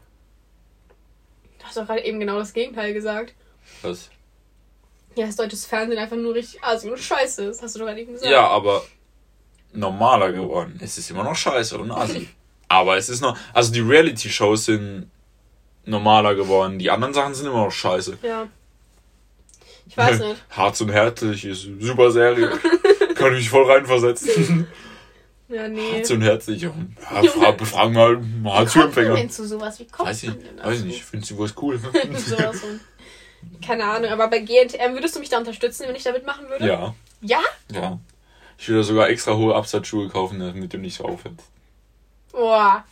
[1.59, 3.35] du hast doch gerade eben genau das Gegenteil gesagt.
[3.83, 4.11] Was?
[5.17, 8.01] Ja, das deutsche Fernsehen einfach nur richtig assi und scheiße ist, hast du doch gerade
[8.01, 8.31] eben gesagt.
[8.31, 8.85] Ja, aber
[9.73, 10.79] normaler geworden.
[10.83, 12.29] Es ist immer noch scheiße und assi.
[12.69, 13.39] aber es ist noch.
[13.53, 15.11] Also die Reality-Shows sind
[15.87, 16.79] normaler geworden.
[16.79, 18.19] Die anderen Sachen sind immer noch scheiße.
[18.23, 18.47] Ja.
[19.89, 20.45] Ich weiß nicht.
[20.51, 22.49] Harz und Herzlich ist eine super Serie.
[23.15, 24.67] Kann ich mich voll reinversetzen.
[25.49, 25.93] Ja, nee.
[25.99, 26.63] Harz und Herzlich.
[26.63, 26.73] Ja,
[27.31, 29.11] fra befragen mal Wie Hartz-IV-Empfänger.
[29.11, 29.79] man denn zu sowas?
[29.79, 31.05] Wie kommt Weiß ich, denn weiß nicht.
[31.05, 31.79] Findest du was cool?
[32.17, 32.63] sowas.
[33.65, 36.67] Keine Ahnung, aber bei GNTM würdest du mich da unterstützen, wenn ich da mitmachen würde?
[36.67, 37.39] ja, Ja?
[37.71, 38.01] ja.
[38.59, 41.39] Ich würde sogar extra hohe Absatzschuhe kaufen, damit du nicht so auffällst.
[42.33, 42.83] Boah.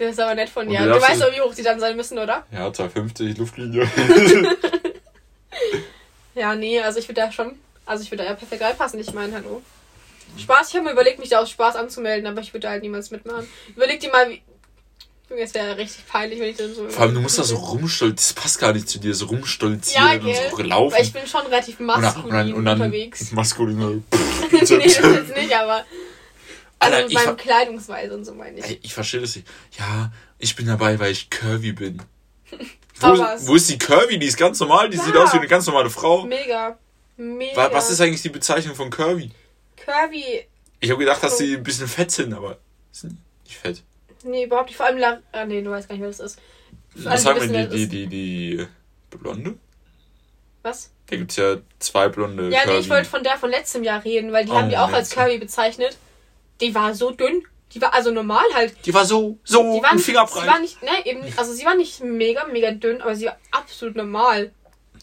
[0.00, 0.80] Das ist aber nett von Und dir.
[0.86, 2.44] du weißt doch, wie hoch die dann sein müssen, oder?
[2.50, 3.88] Ja, 250 Luftlinie.
[6.34, 7.56] Ja, nee, also ich würde da schon.
[7.84, 9.62] Also ich würde da ja perfekt reinpassen, ich meine, hallo.
[10.38, 12.82] Spaß, ich habe mir überlegt, mich da aus Spaß anzumelden, aber ich würde da halt
[12.82, 13.46] niemals mitmachen.
[13.74, 14.40] Überleg dir mal, wie.
[15.28, 16.88] Junge, es wäre richtig peinlich, wenn ich dann so.
[16.88, 18.16] Vor allem, du musst da so rumstolzieren.
[18.16, 20.50] Das passt gar nicht zu dir, so rumstolzieren Ja, und gell?
[20.56, 20.94] so laufen.
[20.96, 23.32] Weil ich bin schon relativ und dann, maskulin und dann, und dann unterwegs.
[23.32, 23.78] maskulin.
[24.52, 25.84] nee, das jetzt nicht, aber.
[26.80, 28.64] Also Alter, ver- Kleidungsweise und so meine ich.
[28.64, 29.46] Ey, ich verstehe das nicht.
[29.78, 32.02] Ja, ich bin dabei, weil ich curvy bin.
[33.02, 34.18] Wo, wo ist die Curvy?
[34.18, 35.04] Die ist ganz normal, die Ja.
[35.04, 36.26] sieht aus wie eine ganz normale Frau.
[36.26, 36.76] Mega.
[37.16, 37.56] Mega.
[37.56, 39.30] Wa- Was ist eigentlich die Bezeichnung von Curvy?
[39.76, 40.46] Curvy.
[40.80, 42.58] Ich habe gedacht, dass sie ein bisschen fett sind, aber
[42.92, 43.82] sind nicht fett.
[44.22, 44.76] Nee, überhaupt nicht.
[44.76, 46.40] Vor allem La Ah, nee, du weißt gar nicht, was das ist.
[47.02, 48.66] Vor Was sagen wir, wer die, die, die,
[49.12, 49.54] die Blonde?
[50.62, 50.90] Was?
[51.06, 54.30] Da gibt's ja zwei blonde Ja, nee, ich wollte von der von letztem Jahr reden,
[54.32, 55.10] weil die Oh, haben die auch als.
[55.10, 55.96] Curvy bezeichnet.
[56.60, 57.42] Die war so dünn.
[57.72, 58.74] Die war also normal halt.
[58.84, 61.64] Die war so, so, Die war, nicht, Finger sie war nicht, ne, eben, also sie
[61.64, 64.50] war nicht mega, mega dünn, aber sie war absolut normal.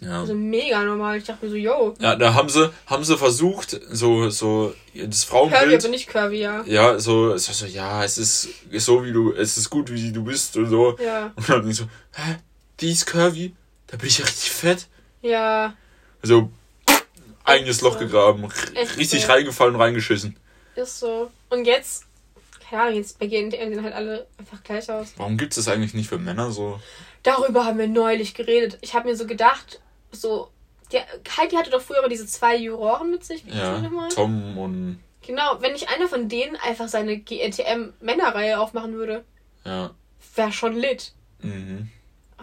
[0.01, 0.19] Ja.
[0.19, 1.17] Also mega normal.
[1.17, 5.25] Ich dachte mir so, yo, ja, da haben sie, haben sie versucht, so, so, das
[5.27, 5.81] Curvy, Frauenbild.
[5.81, 6.63] aber nicht Curvy, ja.
[6.65, 10.23] Ja, so, so, so, ja, es ist so wie du, es ist gut, wie du
[10.23, 10.97] bist und so.
[11.03, 12.35] Ja, Und dann so, hä,
[12.81, 13.55] die ist curvy?
[13.87, 14.87] Da bin ich ja richtig fett.
[15.21, 15.73] ja,
[16.21, 16.51] Also,
[17.45, 17.81] eigenes.
[17.81, 19.31] Loch gegraben, Echt richtig so.
[19.31, 20.35] reingefallen und reingeschissen.
[20.77, 21.31] Ist so.
[21.49, 22.05] Und jetzt,
[22.69, 25.13] keine Ahnung, jetzt bei GNTM sehen halt alle einfach gleich aus.
[25.17, 26.79] Warum gibt's das eigentlich nicht für Männer so?
[27.23, 28.77] Darüber haben wir neulich geredet.
[28.81, 30.49] Ich habe mir so gedacht, so,
[30.91, 31.05] der,
[31.37, 33.45] Heidi hatte doch früher immer diese zwei Juroren mit sich.
[33.45, 33.81] Wie Ja?
[34.09, 39.25] Tom und, Genau, wenn nicht einer von denen einfach seine GNTM-Männerreihe aufmachen würde,
[39.65, 39.91] ja,
[40.35, 41.11] wäre schon lit.
[41.41, 41.89] mhm.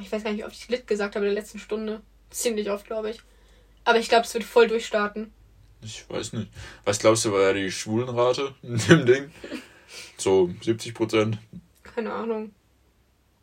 [0.00, 2.02] Ich weiß gar nicht, wie oft ich lit gesagt habe in der letzten Stunde.
[2.30, 3.20] Ziemlich oft, glaube ich.
[3.84, 5.32] Aber ich glaube, es wird voll durchstarten.
[5.84, 6.50] Ich weiß nicht.
[6.84, 9.30] Was glaubst du, war ja die Schwulenrate in dem Ding?
[10.16, 11.38] So 70 Prozent.
[11.82, 12.52] Keine Ahnung.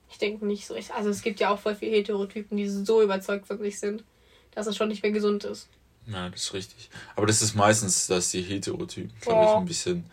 [0.09, 0.75] Ich denke nicht so.
[0.95, 4.03] Also es gibt ja auch voll viele Heterotypen, die so überzeugt von sich sind,
[4.51, 5.69] dass es schon nicht mehr gesund ist.
[6.07, 6.89] Ja, das ist richtig.
[7.15, 10.11] Aber das ist meistens, dass die Heterotypen, glaube ich, ein bisschen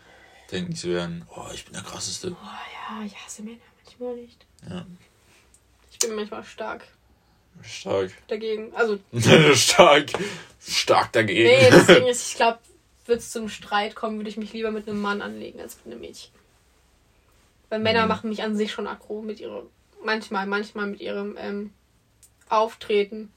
[0.51, 2.31] denken, sie werden, oh, ich bin der krasseste.
[2.31, 2.35] Oh
[2.99, 4.45] ja, ich hasse Männer manchmal nicht.
[4.69, 4.85] Ja,
[5.91, 6.87] Ich bin manchmal stark
[7.63, 8.11] stark.
[8.27, 8.73] dagegen.
[8.75, 8.99] Also,
[9.55, 10.07] stark.
[10.65, 11.43] Stark dagegen.
[11.49, 12.59] nee, das Ding ist, ich glaube,
[13.05, 15.93] würde es zum Streit kommen, würde ich mich lieber mit einem Mann anlegen als mit
[15.93, 16.31] einem Mädchen.
[17.69, 18.07] Weil Männer Mhm.
[18.09, 19.67] machen mich an sich schon aggro mit ihrem,
[20.03, 21.73] manchmal, manchmal mit ihrem ähm,
[22.49, 23.31] Auftreten.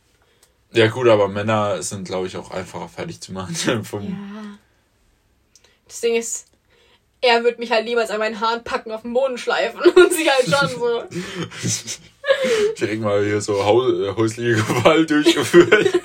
[0.72, 3.54] Ja, gut, aber Männer sind, glaube ich, auch einfacher fertig zu machen.
[3.92, 4.58] Ja.
[5.86, 6.46] Das Ding ist,
[7.20, 10.30] er wird mich halt niemals an meinen Haaren packen, auf den Boden schleifen und sie
[10.30, 11.02] halt schon so.
[12.78, 16.00] Direkt mal hier so äh, häusliche Gewalt durchgeführt.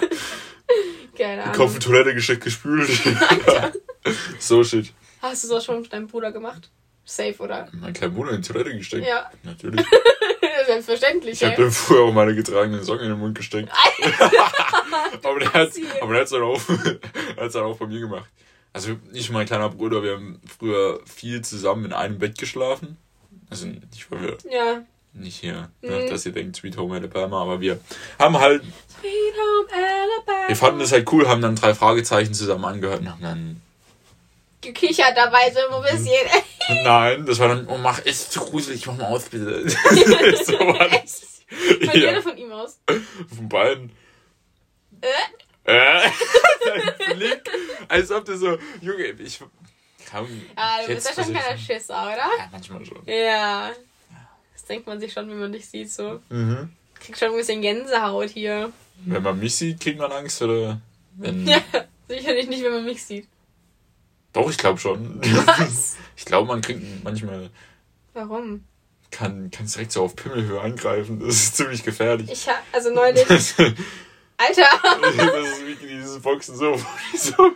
[1.17, 1.79] Keine Kopf in Ahnung.
[1.79, 2.89] Toilette gesteckt, gespült.
[4.39, 4.93] so shit.
[5.21, 6.69] Hast du sowas schon mit deinem Bruder gemacht?
[7.05, 7.69] Safe, oder?
[7.71, 9.07] Mein kleiner Bruder in die Toilette gesteckt.
[9.07, 9.31] Ja.
[9.43, 9.85] Natürlich.
[10.65, 11.41] Selbstverständlich.
[11.41, 13.71] Ich habe dem früher auch meine getragenen Socken in den Mund gesteckt.
[15.23, 16.61] Aber der hat hat's dann auch,
[17.37, 18.29] dann auch bei mir gemacht.
[18.73, 22.97] Also ich und mein kleiner Bruder, wir haben früher viel zusammen in einem Bett geschlafen.
[23.49, 24.85] Also nicht, weil wir Ja.
[25.19, 25.89] Nicht hier, Mhm.
[25.89, 27.79] ne, dass ihr denkt Sweet Home Alabama, aber wir
[28.19, 28.63] haben halt,
[28.99, 30.47] Sweet Home Alabama.
[30.47, 33.61] wir fanden das halt cool, haben dann drei Fragezeichen zusammen angehört und haben dann
[34.61, 36.13] gekichert dabei so ein bisschen.
[36.83, 39.69] Nein, das war dann, oh mach, ist zu gruselig, mach mal aus, bitte.
[39.69, 41.41] so war das.
[41.49, 42.79] Von dir Ja, oder von ihm aus?
[43.35, 43.91] von beiden.
[45.01, 45.07] Äh?
[45.71, 46.09] Äh?
[46.97, 47.49] Dein Blick,
[47.87, 49.39] als ob du so, Junge, ich
[50.09, 50.25] kann.
[50.55, 52.15] Ah, du bist ja schon keiner Schisser, oder?
[52.17, 53.01] Ja, manchmal schon.
[53.05, 53.71] Ja.
[54.67, 56.19] Das denkt man sich schon, wenn man dich sieht, so.
[56.27, 56.69] Mhm.
[56.99, 58.73] Kriegt schon ein bisschen Gänsehaut hier.
[59.05, 60.81] Wenn man mich sieht, kriegt man Angst, oder?
[61.15, 61.61] Wenn, Ja,
[62.09, 63.27] sicherlich nicht, wenn man mich sieht.
[64.33, 65.21] Doch, ich glaube schon.
[65.45, 65.95] Was?
[66.17, 67.49] Ich glaube, man kriegt manchmal,
[68.13, 68.65] Warum?
[69.09, 71.19] kann, kann direkt so auf Pimmelhöhe angreifen.
[71.21, 72.29] Das ist ziemlich gefährlich.
[72.29, 73.23] Ich hab, also neulich.
[73.29, 73.73] Das, das
[74.37, 75.41] Alter!
[75.41, 76.75] ist wie dieses Boxen so.
[77.15, 77.51] So,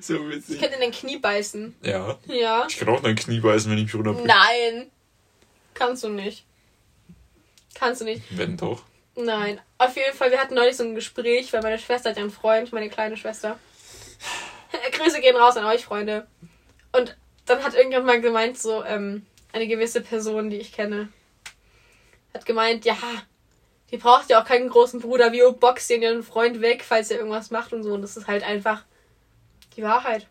[0.00, 0.58] so Ich witzig.
[0.60, 1.74] könnte in dein Knie beißen.
[1.82, 2.16] Ja.
[2.26, 2.66] Ja.
[2.68, 4.26] Ich kann auch dein Knie beißen, wenn ich mich runterbringe.
[4.26, 4.90] Nein.
[5.78, 6.44] Kannst du nicht.
[7.74, 8.22] Kannst du nicht.
[8.30, 8.82] Wenn doch.
[9.14, 9.60] Nein.
[9.78, 12.32] Auf jeden Fall, wir hatten neulich so ein Gespräch, weil meine Schwester hat ja einen
[12.32, 13.58] Freund, meine kleine Schwester.
[14.92, 16.26] Grüße gehen raus an euch, Freunde.
[16.92, 17.16] Und
[17.46, 21.08] dann hat irgendjemand mal gemeint, so, ähm, eine gewisse Person, die ich kenne,
[22.34, 22.96] hat gemeint, ja,
[23.90, 27.18] die braucht ja auch keinen großen Bruder, wie boxt den ihren Freund weg, falls er
[27.18, 27.94] irgendwas macht und so.
[27.94, 28.84] Und das ist halt einfach
[29.76, 30.26] die Wahrheit.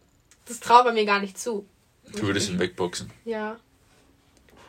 [0.46, 1.68] Das traut man mir gar nicht zu.
[2.14, 3.12] Du würdest ihn wegboxen.
[3.26, 3.58] Ja.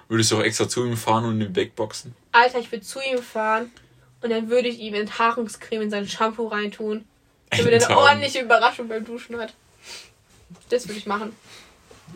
[0.08, 2.14] Würdest du auch extra zu ihm fahren und ihn wegboxen?
[2.32, 3.70] Alter, ich würde zu ihm fahren
[4.22, 7.04] und dann würde ich ihm Enthaarungscreme in sein Shampoo reintun,
[7.50, 9.52] damit er eine ordentliche Überraschung beim Duschen hat.
[10.70, 11.36] Das würde ich machen.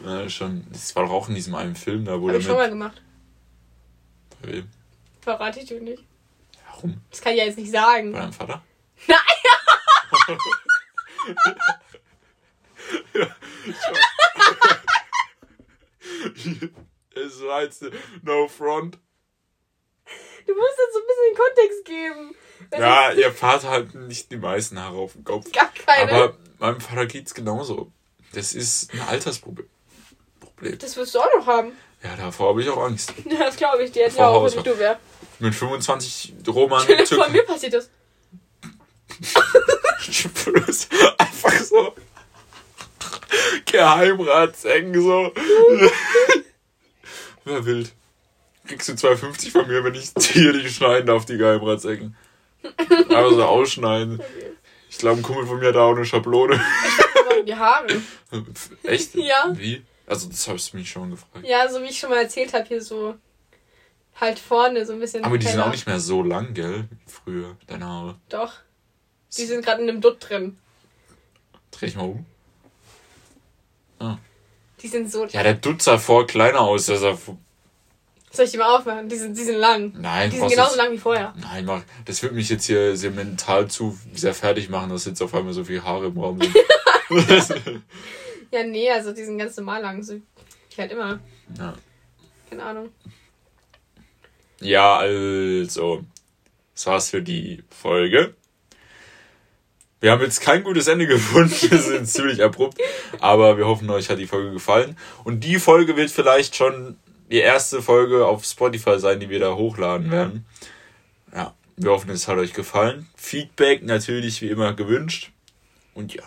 [0.05, 0.67] Ja, schon.
[0.73, 2.71] Das war doch auch in diesem einen Film da, wo Habe der ich schon mal
[2.71, 3.03] gemacht.
[4.41, 4.69] Bei wem?
[5.21, 6.03] Verrate ich dir nicht.
[6.71, 6.99] Warum?
[7.11, 8.13] Das kann ich ja jetzt nicht sagen.
[8.13, 8.63] Bei deinem Vater?
[9.07, 9.19] Nein!
[17.15, 17.85] Es war jetzt
[18.23, 18.99] No Front.
[20.47, 22.35] Du musst jetzt so ein bisschen Kontext geben.
[22.79, 25.51] Ja, ihr Vater hat nicht die meisten Haare auf dem Kopf.
[25.53, 26.11] gar keine.
[26.11, 27.93] Aber meinem Vater geht's genauso.
[28.33, 29.69] Das ist ein Altersproblem.
[30.41, 30.77] Problem.
[30.79, 31.77] das wirst du auch noch haben.
[32.03, 33.15] Ja, davor habe ich auch Angst.
[33.25, 34.05] Ja, das glaube ich dir.
[34.05, 34.99] Hätte Vor auch, wenn ich du wär.
[35.39, 37.89] Mit 25 Roman Von mir passiert das.
[41.19, 41.95] Einfach so
[43.67, 45.33] Geheimratsecken so.
[47.45, 47.93] Wer wild.
[48.67, 52.17] Kriegst du 2,50 von mir, wenn ich dir die schneiden darf, die Geheimratsecken.
[52.63, 54.23] Einfach so ausschneiden.
[54.89, 56.61] Ich glaube, ein Kumpel von mir hat da auch eine Schablone.
[57.47, 58.01] Die Haare.
[58.85, 59.15] Echt?
[59.17, 59.53] Ja.
[59.53, 59.83] Wie?
[60.07, 61.45] Also, das hast du mich schon gefragt.
[61.45, 63.17] Ja, so wie ich schon mal erzählt habe, hier so
[64.21, 65.25] halt vorne so ein bisschen.
[65.25, 66.85] Aber die sind auch nicht mehr so lang, gell?
[66.91, 68.21] Wie früher, deine Haare.
[68.29, 68.55] Doch.
[69.37, 70.59] Die sind gerade in einem Dutt drin.
[71.71, 72.27] Dreh ich mal um.
[74.83, 75.27] Die sind so.
[75.27, 76.87] Ja, der Dutt sah vor kleiner aus.
[76.87, 77.39] Sah vor...
[78.31, 79.09] Soll ich die mal aufmachen?
[79.09, 79.93] Die sind, die sind lang.
[79.99, 81.35] Nein, Die sind genauso lang wie vorher.
[81.39, 81.83] Nein, mach.
[82.07, 85.53] Das wird mich jetzt hier sehr mental zu sehr fertig machen, dass jetzt auf einmal
[85.53, 86.55] so viele Haare im Raum sind.
[88.51, 90.03] Ja, nee, also die sind ganz normal lang.
[90.03, 90.21] So wie
[90.77, 91.21] halt immer.
[91.59, 91.73] ja.
[92.51, 92.91] Keine Ahnung.
[94.61, 96.05] ja, also.
[96.75, 98.35] Das war's für die Folge.
[100.03, 101.55] Wir haben jetzt kein gutes Ende gefunden.
[101.71, 102.77] Wir sind ziemlich abrupt.
[103.21, 104.99] Aber wir hoffen, euch hat die Folge gefallen.
[105.23, 106.99] Und die Folge wird vielleicht schon
[107.31, 110.45] die erste Folge auf Spotify sein, die wir da hochladen werden.
[111.33, 113.09] Ja, wir hoffen, es hat euch gefallen.
[113.17, 115.31] Feedback natürlich wie immer gewünscht.
[115.95, 116.25] Und ja.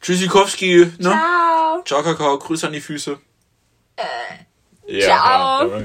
[0.00, 1.10] Tschüssikowski, ne?
[1.10, 1.82] Ciao!
[1.84, 3.18] Ciao, Kakao, Grüße an die Füße.
[3.96, 5.82] Äh, ja, ciao.